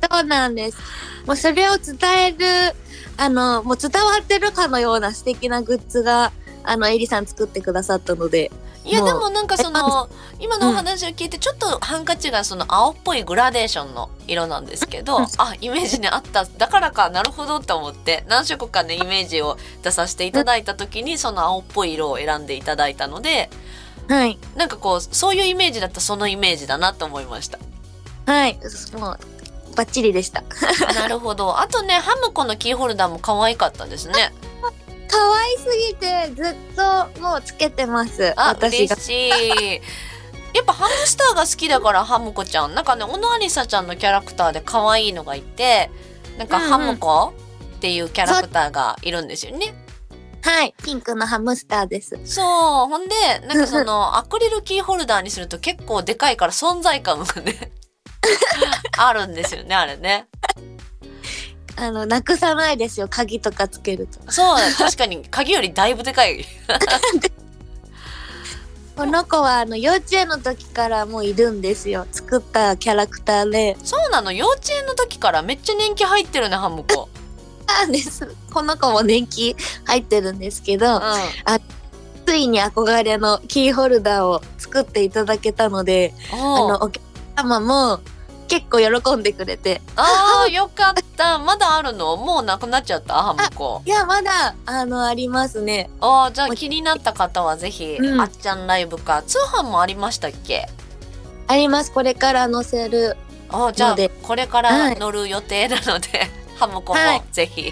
[0.09, 0.77] そうなんです。
[1.25, 2.75] もうそれを伝える、
[3.17, 6.31] あの、もう伝わってるかのような素敵なグッズが、
[6.63, 8.51] あの、エリさん作ってくださったので、
[8.83, 10.09] いやでもなんかその
[10.39, 23.51] 今のお話を聞いてちょっとハンカチがその青っぽいグラデーションの色なんですけど、うんあイメージにあっただからかなるほどって思って何色かねイメージを出させていただいた時にその青っぽい色を選んでいただいたので
[24.07, 24.37] はい。
[24.55, 27.59] なんかこうそういうイメージだったらそのイメージだなと思いました。
[28.25, 28.59] はい。
[28.93, 29.19] もう、
[29.75, 30.43] バッチリでした。
[30.95, 34.33] なるほどあとねハムコのキーホルダーも可愛かったですね。
[35.11, 38.33] 可愛すぎて、ずっともうつけてます。
[38.37, 38.87] あ嬉。
[38.87, 39.81] しい。
[40.53, 45.89] やっぱハムスターが好きだからハムコちゃんなんかね小野ありさちゃんのキャラクターで可愛いのがいて
[46.37, 47.33] なんかハムコ
[47.77, 49.73] っていうキャラクターがいるんですよね。
[50.43, 50.73] はい。
[50.83, 52.19] ピンクのハムスターです。
[52.25, 52.45] そう
[52.87, 53.15] ほんで
[53.47, 57.71] なんかそのアクリルキーホルダーにすると結構でかいから存在感がね
[58.97, 60.27] あるんですよねあれね。
[61.75, 63.07] あの、なくさないですよ。
[63.09, 64.31] 鍵とかつけると。
[64.31, 66.45] そう確かに鍵よりだいぶでかい。
[68.95, 72.05] この子は、あの、幼稚園の時からもういるんですよ。
[72.11, 73.77] 作ったキャラクターで。
[73.83, 74.31] そうなの？
[74.31, 77.09] 幼稚園の時からめっちゃ年季入ってるねハムコ。
[77.65, 78.27] なんです。
[78.53, 79.55] この子も年季
[79.85, 81.01] 入ってるんですけど、うん
[82.23, 87.01] ついに憧れのキーホルダーを作っていただけたので、あの、お客
[87.41, 87.99] 様も
[88.47, 91.39] 結構喜んでくれて、あーよかった。
[91.39, 92.17] まだあるの？
[92.17, 93.13] もうなくなっちゃった？
[93.13, 95.89] ハムコいや、まだ、あの、ありますね。
[96.01, 98.19] あーじゃあ気になった方はぜひ、うん。
[98.21, 99.23] あっちゃんライブか。
[99.23, 100.67] 通販もありましたっけ？
[101.47, 101.91] あります。
[101.93, 103.15] これから載せる。
[103.49, 107.23] あーじゃあこれから乗る予定なので、 ハムコもはい。
[107.31, 107.63] ぜひ。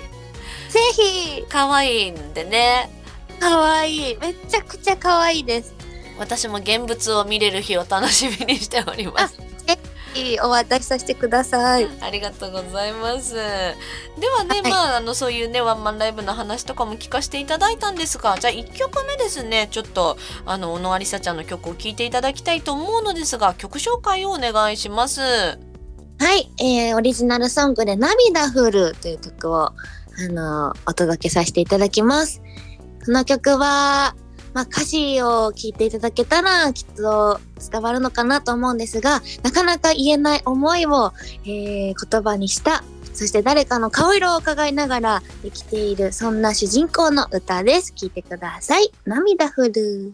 [0.70, 2.90] ぜひ、可愛いんでね。
[3.40, 4.12] かわい。
[4.12, 4.18] い。
[4.22, 5.74] めちゃくちゃかわいいです。
[6.20, 9.36] 私も現物を見れる日を楽しみにしております。
[9.42, 9.49] いい
[10.44, 11.88] お渡しさせてください。
[12.02, 13.34] ありがとうございます。
[13.36, 25.22] ではね、はいまあ、あの、そういうね、ワンマンライブの話とかも聞かせていただいたんですが、じゃあ1曲目ですね、ちょっと、あの、小野ありさちゃんの曲を聴いていただきたいと思うのですが、曲紹介をお願いします。
[25.22, 25.58] は
[26.36, 29.72] い、えー、オリジナルソングで涙降るという曲を、
[30.22, 32.42] あのお届けさせていただきます。
[33.06, 34.16] この曲は、
[34.54, 41.14] まあ、歌詞を聞いていただけたらきっと伝わるのかなと思うんですが、なかなか言えない思いを、
[41.46, 47.94] えー言葉にした、そして誰かの顔色を伺いながら生きている、そんな主人公の歌です。
[47.94, 48.92] 聴いてください。
[49.06, 50.14] 涙降る。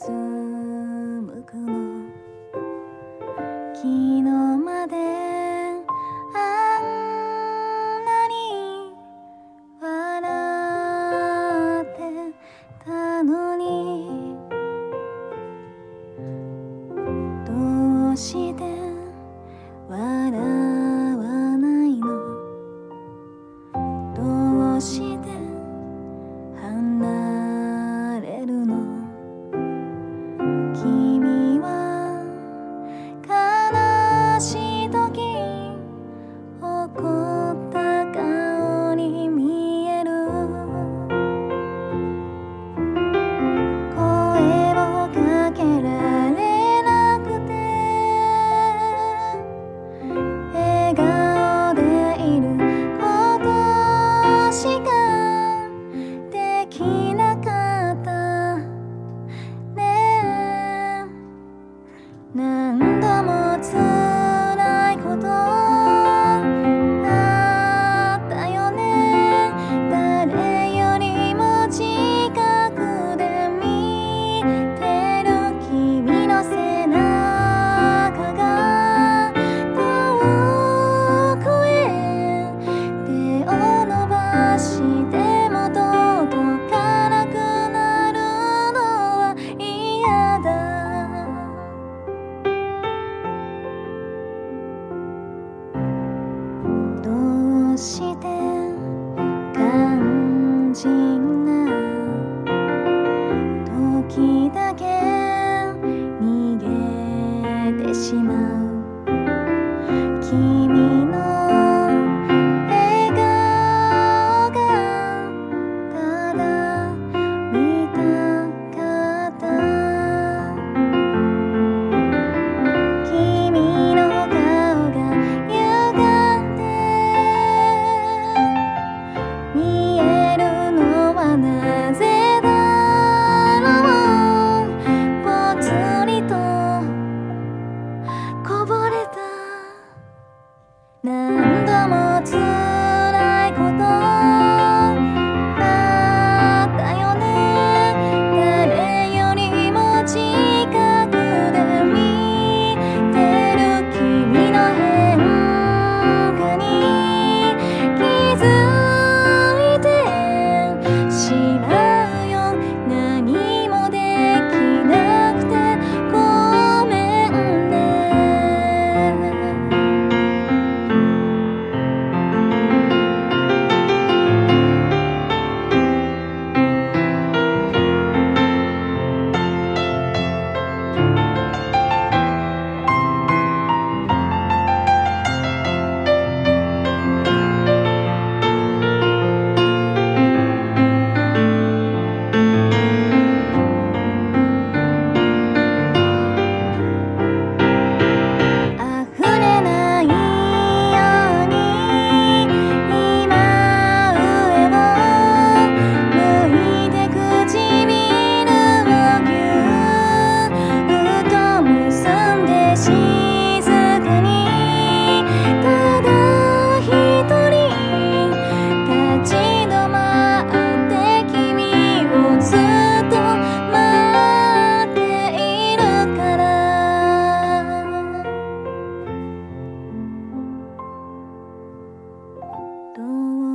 [0.00, 1.79] うつむく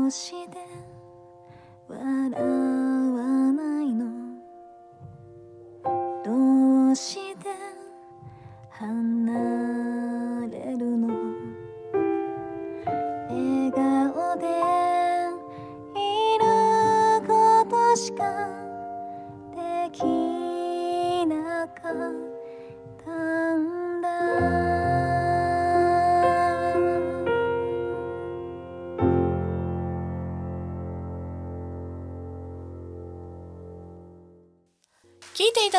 [0.06, 0.45] ど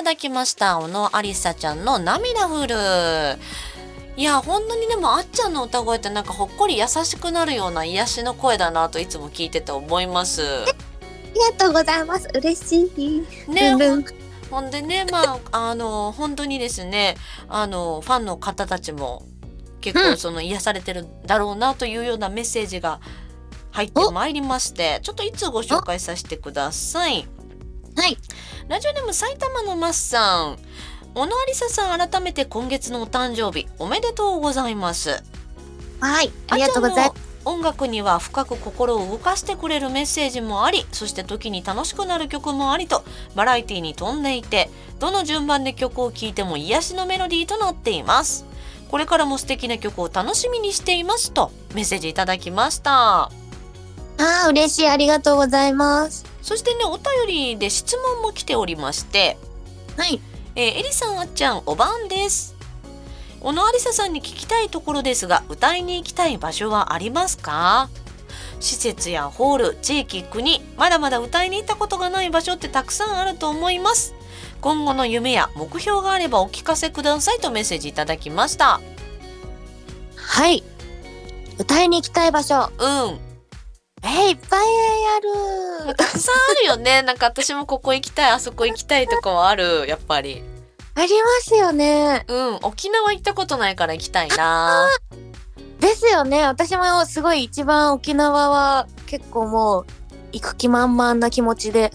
[0.07, 2.77] だきました小野ありさちゃんの涙降る
[4.17, 10.65] いや本当にでもあっちゃんの歌声ってなんかほっこり優しくなるような癒しの声だなといつも聞いてて思いますあ
[11.35, 12.31] りがとうございます。
[12.33, 13.23] 嬉しい。
[13.51, 13.77] ね
[14.49, 17.17] ほんでねまああの本当にですね
[17.49, 19.23] あのファンの方たちも
[19.83, 23.01] 結構うんその癒されてるだろうなというようなメッセージが
[23.73, 27.29] 入ってまいりましてちょっといつご紹介させてください。
[28.69, 28.77] はい。
[28.77, 30.59] ラジオネーム埼玉のマスさん
[31.15, 35.23] 小野ありささん改めて今月のお誕生日おめでとうございます。
[36.01, 36.31] はい。
[36.49, 37.21] ありがとうございます。
[37.21, 37.27] す。
[37.47, 43.05] 音楽には深く心を動かしてくれるメッセージもありそして時に楽しくなる曲もありと
[43.37, 48.45] バラエティに富んでいてどの順番で曲を聴いても癒しのメロディーとなっています
[48.89, 53.31] これからも素敵な曲を楽しみにしていますとメッセージいただきました
[54.19, 54.89] ああ、嬉しい。
[54.89, 56.36] ありがとうございます。
[56.47, 59.37] そしてねお便りで質問も来ておりまして
[59.97, 60.21] はい。
[60.55, 62.55] えー、エリさんあっちゃんおばんです
[63.41, 67.89] 小野ありささんに聞きたいところですが歌いに行きたい場所はありますか？
[68.61, 74.15] 施設やホール地域国まだまだ歌いに行ったことがない場所ってたくさんあると思います
[74.61, 78.81] 今後の夢や目標があればお聞かせくださいとメッセージいただきました
[80.15, 80.63] はい。
[81.59, 82.71] 歌いに行きたい場所。
[82.79, 83.26] うん
[84.07, 84.61] えー、いっぱい
[85.17, 85.95] ある。
[85.97, 90.43] たくさんあるよね なんか私もここ行きたいあそこ行きたいとかはあるやっぱり
[90.95, 92.25] ありますよね。
[92.29, 94.89] うん沖縄行ったことないから行きたいな
[95.81, 96.45] ですよね。
[96.47, 99.87] 私もすごい一番沖縄は結構もう
[100.33, 101.93] 行く気満々な気持ちで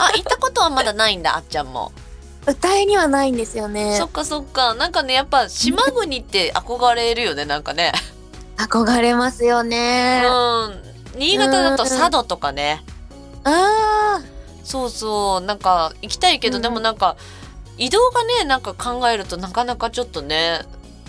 [0.00, 1.92] あ行ったことはまだないんだあっちゃんも
[2.46, 4.04] 歌いにはないんですよねそ。
[4.06, 7.92] っかそっかなんかねやっぱ島国って憧れるよねなんかね
[8.56, 10.20] 憧れますようね。
[10.22, 12.82] ん新潟だと佐渡とかね。
[13.44, 14.22] ああ、
[14.64, 16.62] そうそうなんか行きたいけど、うん。
[16.62, 17.16] でもなんか
[17.78, 20.60] 移動がねなんか考えるとなかなかちょっとね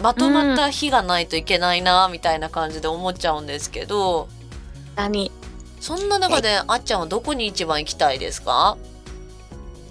[0.02, 4.28] まとまった日がないといけないなみたいな感じで思っちゃうんですけど、
[4.96, 5.32] かに。
[5.80, 8.78] そんな中であっちゃんはどこに一番行きたいですか？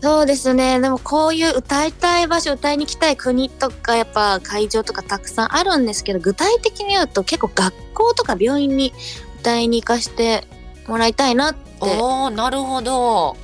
[0.03, 0.81] そうですね。
[0.81, 8.95] でもこういう歌いたい場所、歌いに行きたい国とか、やっぱ会場とかたくさんあるんですけど、具体的に言うと結構学校とか病院に
[9.41, 10.47] 歌いに行かして
[10.87, 11.61] もらいたいなって。
[11.81, 13.37] おーなるほど。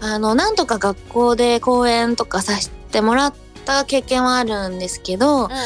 [0.00, 3.34] あの、なんとか学校で講演とかさせてもらっ
[3.64, 5.58] た経験はあるんですけどうん、うんうん。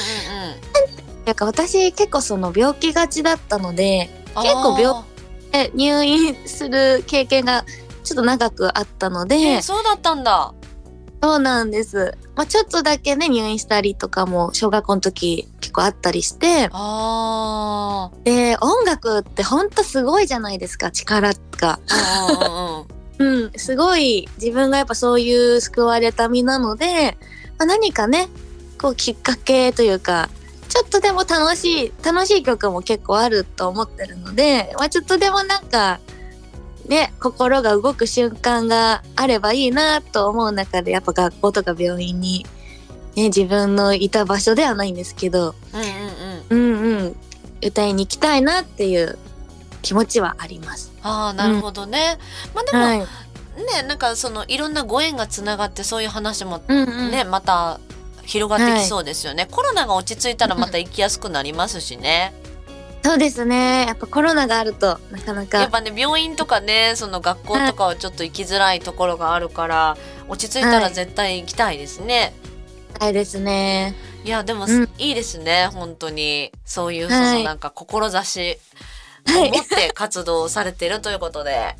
[1.27, 5.05] なんか私結構その病気がちだったので、結構病あ
[5.53, 7.65] え入院する経験が
[8.03, 10.55] ちょっと長くあったので、ーえーそうだったんだ
[11.23, 12.19] そうなんです。
[12.35, 21.79] まあちょっとだけね、入院したりとかも小学校の時結構あったりして、あで、音楽ってほんとすごいじゃないですか、力が。
[23.19, 27.17] うん、 すごい自分がやっぱそういう救われた身なので、
[27.57, 28.29] まあ、何かね、
[28.81, 30.29] こうきっかけというか、
[30.69, 36.01] ちょっとでも楽しい、楽しい曲も結構あると思ってるので、まあちょっとでもなんか、
[36.93, 42.45] ね、心が動く瞬間があればいいなと思う中で、やっぱ学校とか病院に、
[43.17, 45.55] ね、自分のいた場所ではないんですけど、
[46.51, 46.75] うんうんうん。
[46.75, 47.17] うんうん、
[47.65, 49.19] 歌いに行きたいなっていう
[49.81, 50.93] 気持ちはあります。
[51.03, 52.19] ああなるほどね、
[52.55, 52.99] まあでも、はい。
[52.99, 53.07] ね
[53.89, 57.11] なんかそのいろんなご縁がつながってそういう話もうんうん。
[57.11, 57.81] ね、また
[58.23, 62.35] 広がってきそうですよね、コロナが落ち着いたらまた行きやすくなりますしね、
[63.05, 63.87] そうですね。
[63.87, 65.69] やっぱコロナがあるとなかなやっか。
[65.69, 69.97] ぱね病院とかねその学校とかはちょっと行きづらいところがあるから
[70.29, 72.33] 落ち着いたら絶対行きたいですね、
[73.01, 73.95] ないですね。
[74.25, 78.59] い、やでも、うんいいですね本当にそういうそはいのなんか志
[79.27, 81.77] はいを持って活動をされてるということで。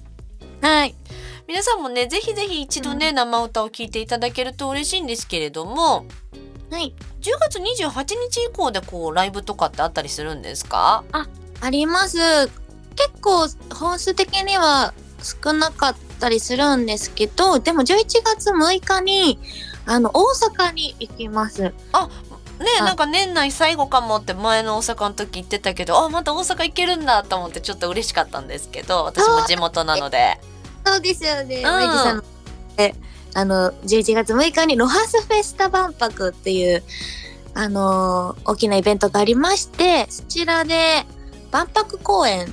[0.61, 0.95] はい。
[1.49, 6.07] 皆さんもねぜひぜひ一度ね生歌を聴いていただけると嬉しいんですけれども
[6.73, 6.95] はい。
[7.21, 7.91] 10月28
[8.31, 11.05] 日以降でこうライブとかってあったりするんですか？
[11.61, 12.19] あります。
[12.97, 19.39] 結構本数的には少なかったりするんですけど、でも11月6日に、
[19.87, 21.63] あの、大阪に行きます。
[21.63, 22.09] ねあ
[22.85, 30.39] なんか年内最後かもって前の大阪の時言ってたけどあまた大阪行けるんだと思ってちょっと嬉しかったんですけど私も地元なので
[30.85, 31.43] そうですよね。
[31.43, 32.25] んメイジさん
[33.35, 36.83] あの、11月6日にロハスフェスタ万博っていう、
[37.55, 41.05] あの大きなイベントがありまして、そちらで
[41.51, 42.53] 万博公演で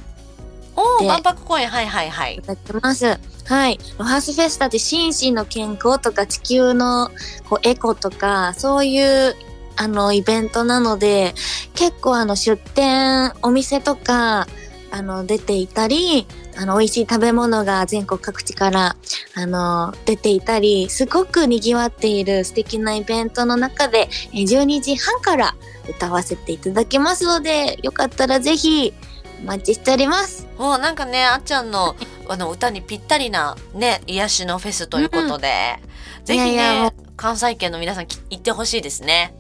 [0.75, 3.17] おお万博公園はいはいはいいただきます。
[3.45, 3.80] はい。
[3.97, 7.09] ロハスフェスタって心身の健康とか地球の
[7.49, 9.36] こうエコとか、そういう
[9.75, 11.34] あのイベントなので、
[11.73, 14.47] 結構あの出店、お店とか、
[14.91, 16.27] あの出ていたり、
[16.62, 18.97] あの美味しい食べ物が全国各地から
[19.34, 25.55] あの出ていたり、すごく賑わっている素敵なイベントの中で、えー12時半から
[25.89, 28.93] 歌わせていただきますので、よかったらぜひ
[29.41, 30.47] お待ちしております。
[30.57, 31.95] もうなんかねあっちゃんの
[32.28, 35.80] あの歌にぴったりなね癒しのフェスということで、
[36.26, 39.34] ぜひねいやいや関西圏の皆さんき行ってほしいですね。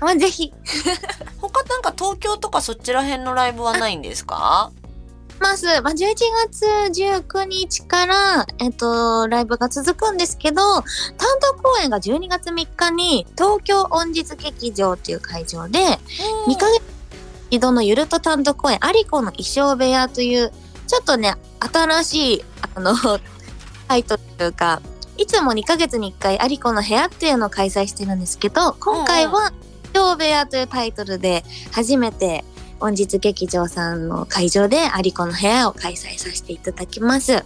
[0.00, 0.52] まあ、ぜひ。
[1.40, 4.72] 他なんか東京とかそちら辺のライブはないんですか？
[5.40, 5.66] ます。
[5.82, 6.14] まあ、11
[6.48, 6.66] 月
[7.02, 10.84] 19日から、えっと、ライブが続くんですけど、単
[11.42, 15.78] 独公演が12月3日に東京音実劇場っていう会場で、
[16.46, 16.82] 2ヶ月
[17.50, 20.52] 一度のゆると単独公演、アリコの衣装部屋という、
[20.86, 22.44] ちょっとね、新しい、
[22.76, 22.94] あの、
[23.88, 24.80] タイトルというか、
[25.16, 29.52] いつも2ヶ月に1回アリコの部屋っていうのを開催してるんですけど、今回は、
[29.92, 32.44] 衣装部屋というタイトルで初めて
[32.80, 37.36] 本日劇場さんの会場でアリコの部屋を開催させていただきます。
[37.36, 37.44] あ、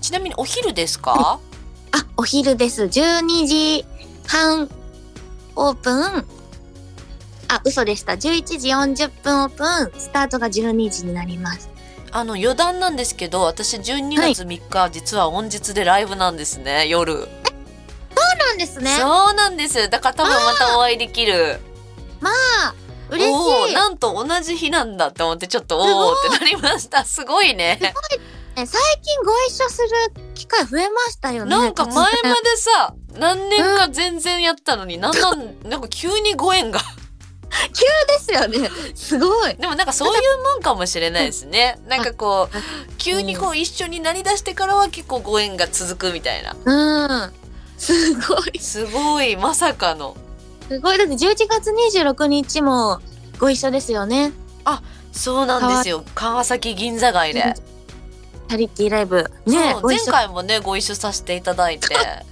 [0.00, 1.38] ちなみにお昼ですか？
[2.16, 2.84] お昼です。
[2.84, 3.84] 12時
[4.26, 4.68] 半
[5.54, 6.26] オープン。
[7.50, 8.12] あ、嘘でした。
[8.14, 9.64] 11時40分オープ
[9.96, 10.00] ン。
[10.00, 11.68] スタートが12時になります。
[12.10, 17.28] あの余談なんですけど私12月3日、実は音実でライブなんですね夜そう
[18.38, 18.96] なんですね。
[18.98, 21.60] そうなんですだから多分またお会いできる
[23.10, 23.74] 嬉しい。
[23.74, 28.66] なんと同じ日なんだって思ってちょっとおおってなりましたすごいねね最
[29.02, 29.88] 近ご一緒する
[30.34, 31.50] 機会増えましたよね。
[31.50, 32.12] なんか前まで
[32.56, 36.80] さ何年か全然やったのに、なんなん なんか急にご縁が
[37.50, 38.70] 急ですよね。
[38.94, 39.54] すごい。
[39.56, 42.56] でもなんかそういうもんかもしれないですねなんかこう
[42.98, 47.32] 急にこう一緒になりだしてからは結構ご縁が続くみたいなうん。
[47.78, 48.58] すごい。
[48.58, 50.16] すごいまさかの
[50.68, 50.98] すごい。
[50.98, 53.00] だって11月26日も
[53.38, 54.32] ご一緒ですよね。
[55.12, 57.54] そうなんですよ川崎銀座街で、
[58.48, 59.30] チャリティーライブ。
[59.46, 59.74] ね。
[59.82, 61.88] 前回もねご一緒させていただいて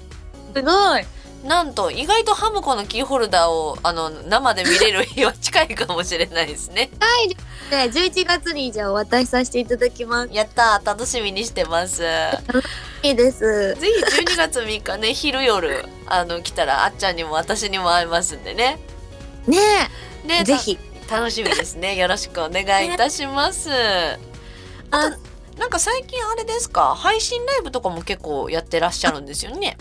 [0.55, 1.05] すごい。
[1.47, 6.91] なんと意外とハムコのキーホルダーをあの生で見れる日は近いかもしれないですね。
[7.01, 7.29] はい。
[7.91, 10.33] で、11月にじゃあお渡しさせていただきます。
[10.33, 11.99] やったー楽しみにしてます。
[11.99, 12.39] ぜ
[13.03, 13.77] いいです。
[13.77, 18.79] ひ12月3日ね昼夜あの来たらあっちゃんにも私にも会えますんでね。
[19.47, 19.59] ね
[20.25, 20.77] ねえ、ぜひ。
[21.09, 21.95] た楽しみですね。
[21.97, 23.71] よろしくお願いいたします。
[23.71, 25.17] あ、
[25.57, 26.97] なんか最近あれですか？
[26.97, 29.79] 配信ライブとかも結構やってらっしゃるんですよね。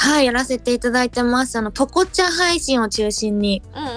[0.00, 1.58] はい、やらせていただいてます。
[1.58, 3.96] あの、ポコチャ配信を中心にうんうんうん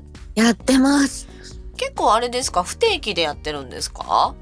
[0.00, 0.02] ん。
[0.34, 1.28] やってます。
[1.76, 2.62] 結構あれですか？
[2.62, 4.34] 不定期でやってるんですか？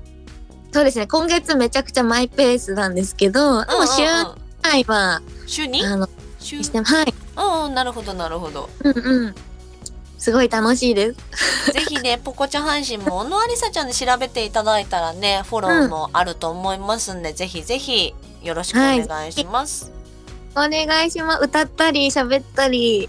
[0.73, 6.63] そうですね、今月めちゃくちゃマイペースなんですけど、でも週うんうんうん内は、週にあの、週？
[6.63, 8.71] してはい、うんうんなるほどなるほど。
[8.85, 9.35] うんうん。
[10.17, 11.73] すごい楽しいです。
[11.73, 19.93] ぜひね、 ポコチャ配信も、小野ありさちゃんで調べていただいたらね、フォローもあると思いますんで、ぜひぜひよろしくお願いします。
[20.57, 21.45] お願いします。
[21.45, 23.09] 歌ったり、喋ったり、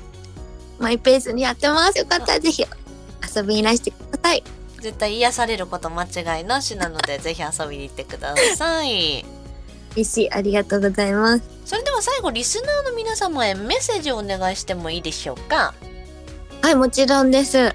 [0.79, 1.99] マイペースにやってます。
[1.99, 2.65] よかったらぜひ
[3.35, 4.43] 遊びにいらしてください。
[4.81, 9.25] 絶対癒されること間違いなしなので、 ぜひ遊びに行ってください。
[9.95, 10.31] 嬉しい。
[10.31, 11.43] ありがとうございます。
[11.65, 15.73] それでは最後、リスナーの皆様へメッセージをお願いしてもいいでしょうか？
[16.61, 17.73] はい、もちろんです。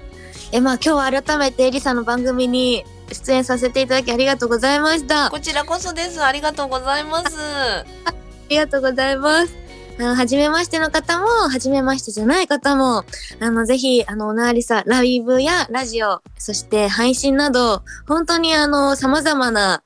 [0.51, 5.27] え、まあ今日は改めてエリさんの番組に出演させていただきありがとうございました。
[5.27, 6.23] あこちらこそです。
[6.23, 7.35] ありがとうございます。
[8.51, 9.60] りがとうございます。
[10.01, 13.05] あの、初めましての方も、初めましてじゃない方も、
[13.39, 19.83] あの、ぜひ、あの、おなわりさ、ライブやラジオ、そして配信など、本当にあの、様々な、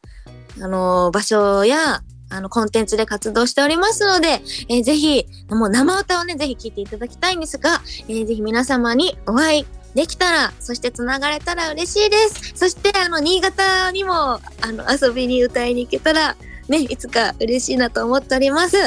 [0.61, 12.53] あの、場所や、あの、コンテンツで活動しておりますので、えーぜひ、もう生歌をね、ぜひ聴いていただきたいんですが、えーぜひ皆様にお会いできたら、そして繋がれたら嬉しいです。
[12.55, 16.37] そして、あの、新潟にも、あの、遊びに歌いに行けたら、
[16.67, 18.77] ね、いつか嬉しいなと思っております。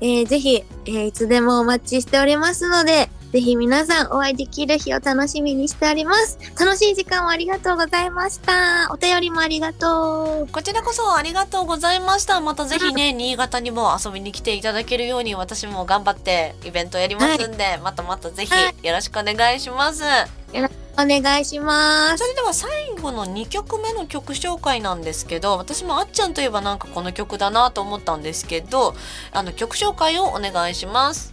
[0.00, 6.38] えーぜひ、えーいつでもお待ちしておりますので、ぜひ皆さんお会いできる日を楽しみにしております。
[6.60, 8.92] 楽しい時間をありがとうございました。
[8.92, 10.52] お便りもありがとう。
[10.52, 12.38] こちらこそありがとうございました。
[12.42, 20.04] またぜひね、新潟にも遊びに来ていただけるように私も頑張ってイベントやりますんで、またまたぜひはよろしくお願いします。
[20.98, 22.18] お願いします。
[22.18, 22.70] それでは最
[23.00, 28.94] 後の2曲目の曲紹介なんですけど、私もあっちゃんといえばなんかこの曲だなと思ったんですけど、
[29.32, 31.32] あの曲紹介をお願いします。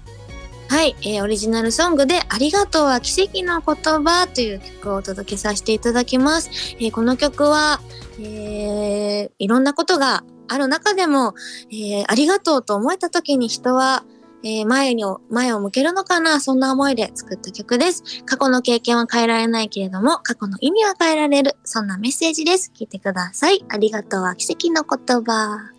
[0.70, 6.76] はい、えーオリジナルソングでありがとうは奇跡の言葉という曲をお届けさせていただきます。
[6.80, 7.82] えーこの曲は、
[8.20, 11.34] えーいろんなことがある中でも、
[11.72, 14.03] えーありがとうと思えた時に人は、
[14.43, 18.03] えー前に前を向けるのかなそんな思いで作った曲です。
[18.26, 21.57] 過去の経験は変えられないけれども、過去の意味は変えられる。
[21.63, 22.72] そんなメッセージです。
[22.78, 23.65] 聞いてください。
[23.70, 25.72] ありがとうは奇跡の言葉。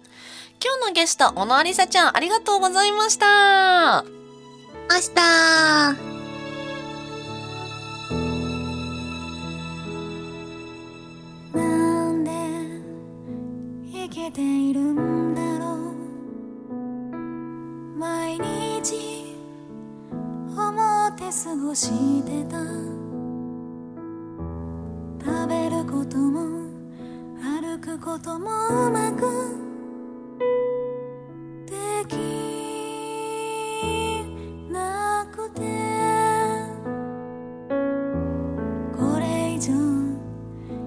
[0.63, 4.20] 今日のゲスト、小野ありさちゃん、ありがとうございました。
[4.91, 5.23] ました。
[11.55, 12.31] なんで
[13.93, 15.95] 生きているんだろ
[17.13, 17.17] う
[17.97, 19.37] 毎日
[20.49, 22.59] 思って過ごしてた
[25.25, 26.69] 食べることも
[27.41, 28.49] 歩くことも
[28.89, 29.21] うまく
[31.67, 32.70] でき
[34.71, 35.61] なくて。
[38.97, 39.73] これ以上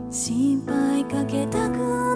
[0.09, 2.12] 心配かけたくない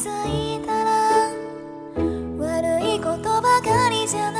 [0.00, 0.90] づいたら
[2.38, 4.39] 悪いことばかりじゃない。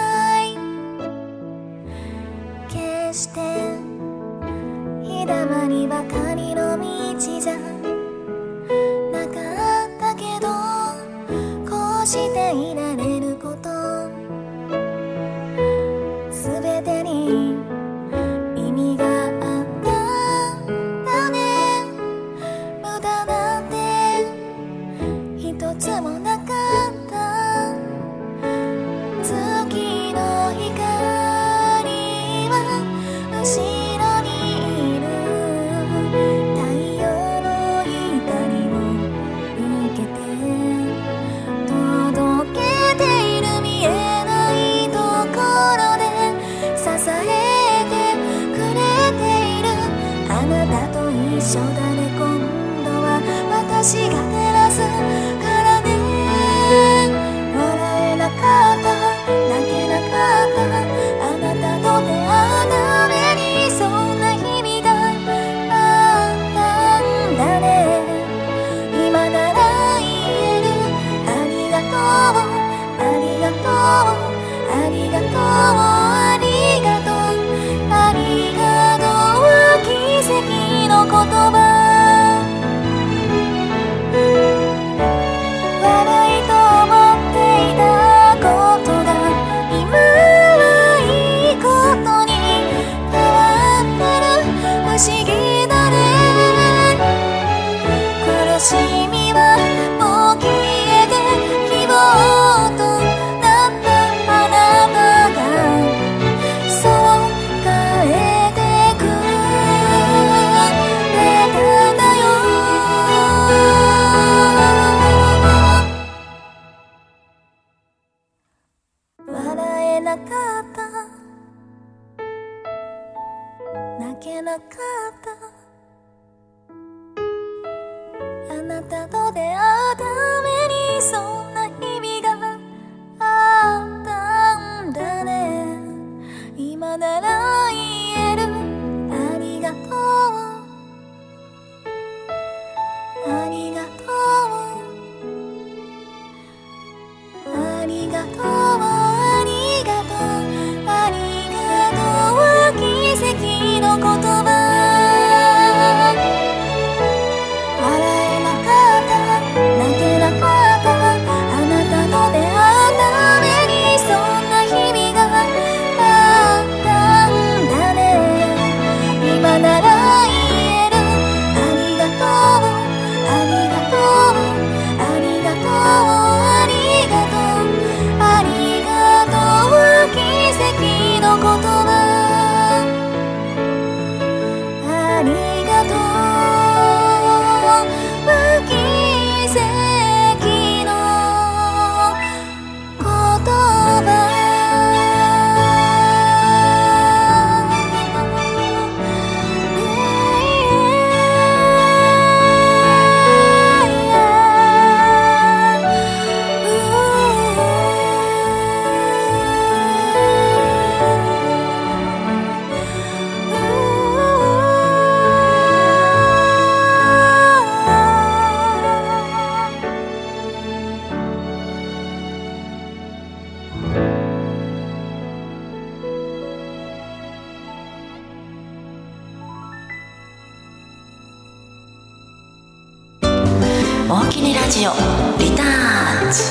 [234.12, 234.90] 大きにラジオ。
[235.38, 236.42] リターンズ。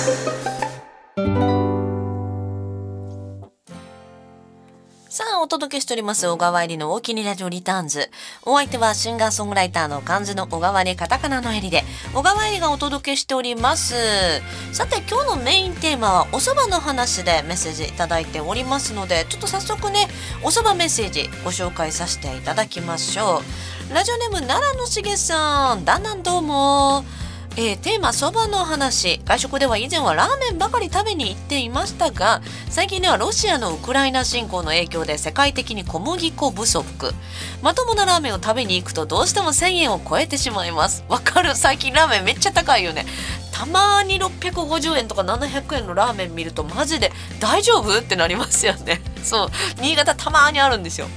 [5.10, 8.12] さあお届けしております小川入りの大きにラジオリターンズ。
[8.44, 11.84] お相手はシンガーソングライターの漢字の小川入りカタカナの襟で
[12.14, 13.94] 小川入りがお届けしております。
[14.72, 20.08] さて今日のメインテーマはお蕎麦の話でメッセージいただいておりますのでちょっと早速ね
[20.44, 23.42] お蕎麦メッセージご紹介させていただきましょ
[23.92, 23.94] う。
[23.94, 25.84] ラジオネーム奈良のしげさん。
[25.84, 27.04] だんだんどうも。
[27.62, 29.20] えーテーマそばの話。
[29.26, 37.14] 外食では以前はラーメンばかり食べに行っていましたが最近ではロシアのウクライナ侵攻の影響で世界的に小麦粉不足。
[37.62, 41.04] まともなラーメンを食べに行くとどうしても1000円を超えてしまいます。
[41.10, 41.54] わかる？
[41.54, 43.06] 最近ラーメンめっちゃ高いよね。
[43.52, 48.00] たまに650円とか700円のラーメン見るとマジで大丈夫？
[48.00, 49.02] ってなりますよね。
[49.22, 49.50] そう。
[49.82, 51.08] 新潟たまにあるんですよ。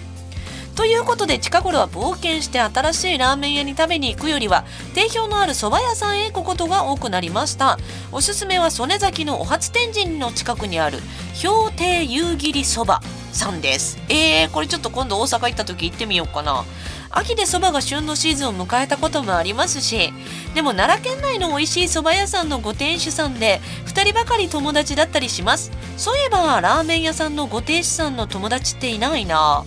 [0.74, 4.64] ということで近頃は冒険して新しいラーメン屋に食べに行くよりは
[4.94, 7.78] 定評のある蕎麦屋さんへ行くことが多くなりました。
[8.10, 10.98] おすすめは曽根崎のお初天神の近くにある
[11.42, 13.00] 氷亭夕霧そば
[13.32, 13.98] さんです。
[14.08, 16.64] えー、これちょっと今度大阪行った時行ってみようかな。
[17.10, 20.14] 秋でそばが旬のシーズンを迎えたこともありますし
[20.54, 25.70] でも奈良県内の美味しいそば屋さんのご店主さんで2人ばかり友達だったりします。
[25.98, 29.64] そういえばラーメン屋さんのご店主さんの友達っていないな。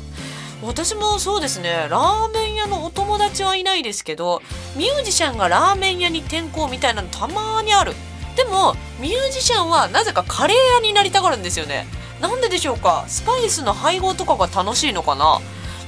[0.66, 1.88] 私もそうですね。
[1.90, 4.42] ラーメン屋のお友達はいないですけど
[4.76, 7.94] ミュージシャンがラーメン屋に転校みたいなのたまにある。
[8.36, 11.88] でもミュージシャンはなぜかカレー屋になりたがるんですよね。
[12.20, 13.06] なんででしょうか？
[13.08, 15.40] スパイスの配合とかが楽しいのかな？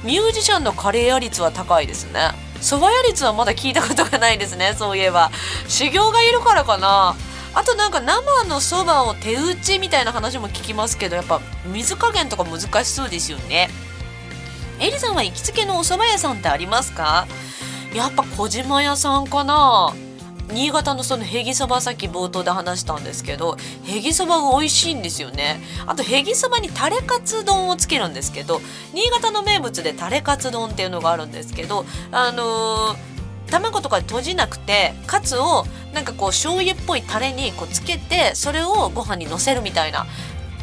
[0.04, 2.30] ミュージシャンのカレー屋率は高いですね。
[2.60, 4.74] 蕎麦屋率はまだ聞いたことがないですね。
[4.76, 5.30] そういえば。
[5.68, 7.16] 修行がいるからかな。
[7.54, 13.68] あとなんか生のそばを手打ちみたいな話も聞きますけどやっぱ水加減とか難しそうですよね。
[14.80, 17.26] エリさんは行きつけのお蕎麦屋さんってありますか？
[17.94, 19.92] やっぱ小島屋さんかな。
[20.52, 25.60] 新潟のそのへぎそばさっき冒頭で話したんですけどへぎそばが美味しいんですよね。
[25.86, 28.60] あとへぎそばにタレカツ丼をつけるんですけど
[28.94, 33.18] 新潟の名物でタレカツ丼っていうのがあるんですけどあのー
[33.50, 35.64] 卵とか閉じなくてカツを
[35.94, 40.04] なんかこう醤油っぽいタレにこうつけてそれをご飯にのせるみたいな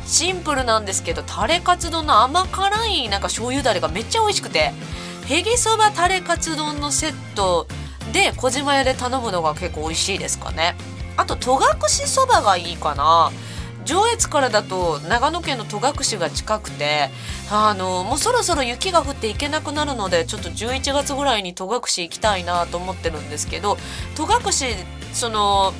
[0.05, 4.71] シンプルなんですけどタレカツ丼の甘辛いなんか醤油だれがめっちゃ美味しくて。
[5.27, 7.67] へぎそばタレカツ丼のセット
[8.13, 10.75] で小島屋で頼むのが結構美味しいですかね。
[11.17, 13.31] あと戸隠そばがいいかな。
[13.85, 17.09] 上越からだと長野県の戸隠が近くて
[17.51, 23.77] あのもうそろそろ雪が降って行けなくなるのでちょっと11月ぐらいに戸隠行きたいなと思ってるんですけど
[24.15, 24.51] 戸隠
[25.13, 25.71] その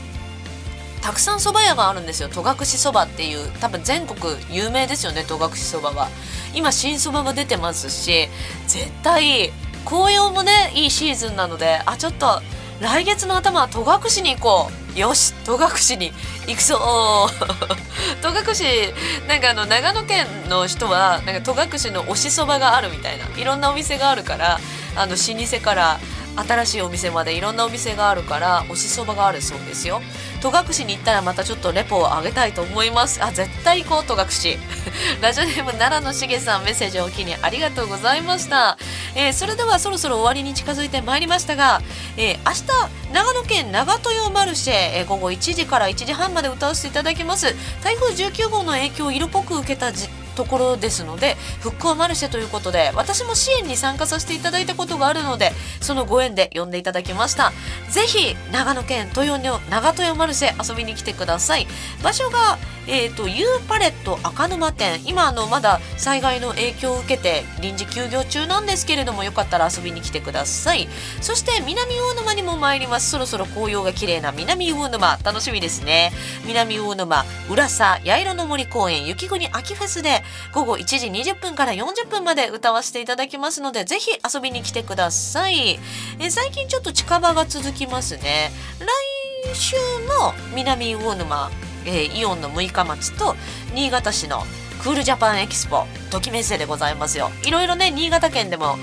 [1.05, 2.29] たくさん蕎麦屋があるんですよ。
[2.29, 6.07] 戸隠そばっていう多分全国有名ですよね戸隠そばは。
[6.55, 8.27] 今新そばが出てますし
[8.65, 9.51] 絶対
[9.85, 12.41] 紅葉もねいいシーズンなのであちょっと
[12.81, 14.99] 来月の頭は戸隠に行こう。
[14.99, 16.11] よし戸隠に
[16.47, 17.29] 行くぞ。
[18.23, 18.93] 戸隠
[19.27, 23.25] なんかあの長野県の人はなんか戸隠の推しそばがあるみたいな。
[23.37, 24.59] いろんなお店があるから
[24.95, 25.99] あの老舗から
[26.37, 30.01] 新しいお店までいろんなお店があるから推しそばがあるそうですよ。
[30.45, 34.25] 戸隠に行ったらまたちょっとレポをあげたいと思いますあ絶対行こう戸隠。
[35.21, 38.77] ラジオネーム奈良のしげさんメッセージをおきにありがとうございました、
[39.15, 41.81] えーそれではそろそろ終わりに近づいてまいりましたが、
[42.17, 47.55] えー明日長野県長豊マルシェ、えー午後1時から1時半まで歌わせていただきます。
[47.83, 49.91] 台風19号の影響を色濃く受けた
[50.36, 57.51] ところですので復興マルシェということで私も支援に参加させていただいたことがあるのでそのご縁で呼んでいただきました。
[57.89, 61.67] ぜひ長野県豊の長豊マルシェ遊びに来てください。
[62.03, 62.57] 場所が
[62.88, 65.01] えー、と U パレット赤沼店。
[65.05, 70.88] 今あのまだ災害の影響を受けて臨時休業中なんですけれどもよかったら遊びに来てください。
[71.21, 73.09] そして南魚沼にも参ります。
[73.09, 75.17] そろそろ紅葉が綺麗な南魚沼。
[75.23, 76.11] 楽しみですね。
[76.45, 80.23] 南魚沼浦佐八色の森公園雪国秋フェスで
[80.53, 85.80] 午後1時20分から40分まで歌わせていただきますのでぜひ遊びに来てください。
[86.19, 88.51] え最近ちょっと近場が続きますね。
[88.80, 89.76] 来週
[90.07, 91.51] の南魚沼
[91.86, 93.36] えーイオンの六日町と
[93.73, 94.43] 新潟市の
[94.82, 97.30] クールジャパンエキスポときめせでございますよ。
[97.43, 98.78] いろいろね新潟県でも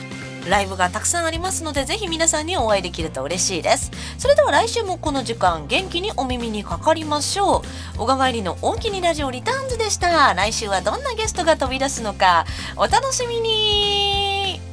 [0.49, 3.91] ライブがたくさんありますのでぜひ皆さんにお会いできると嬉しいです。
[4.19, 7.63] それでは来週もこの時間元気にお耳にかかりましょ
[7.97, 7.99] う。
[7.99, 10.35] 小川入りの大きにラジオリターンズでした。
[10.35, 12.45] 来週はどんなゲストが飛び出すのか
[12.77, 14.72] お楽しみに。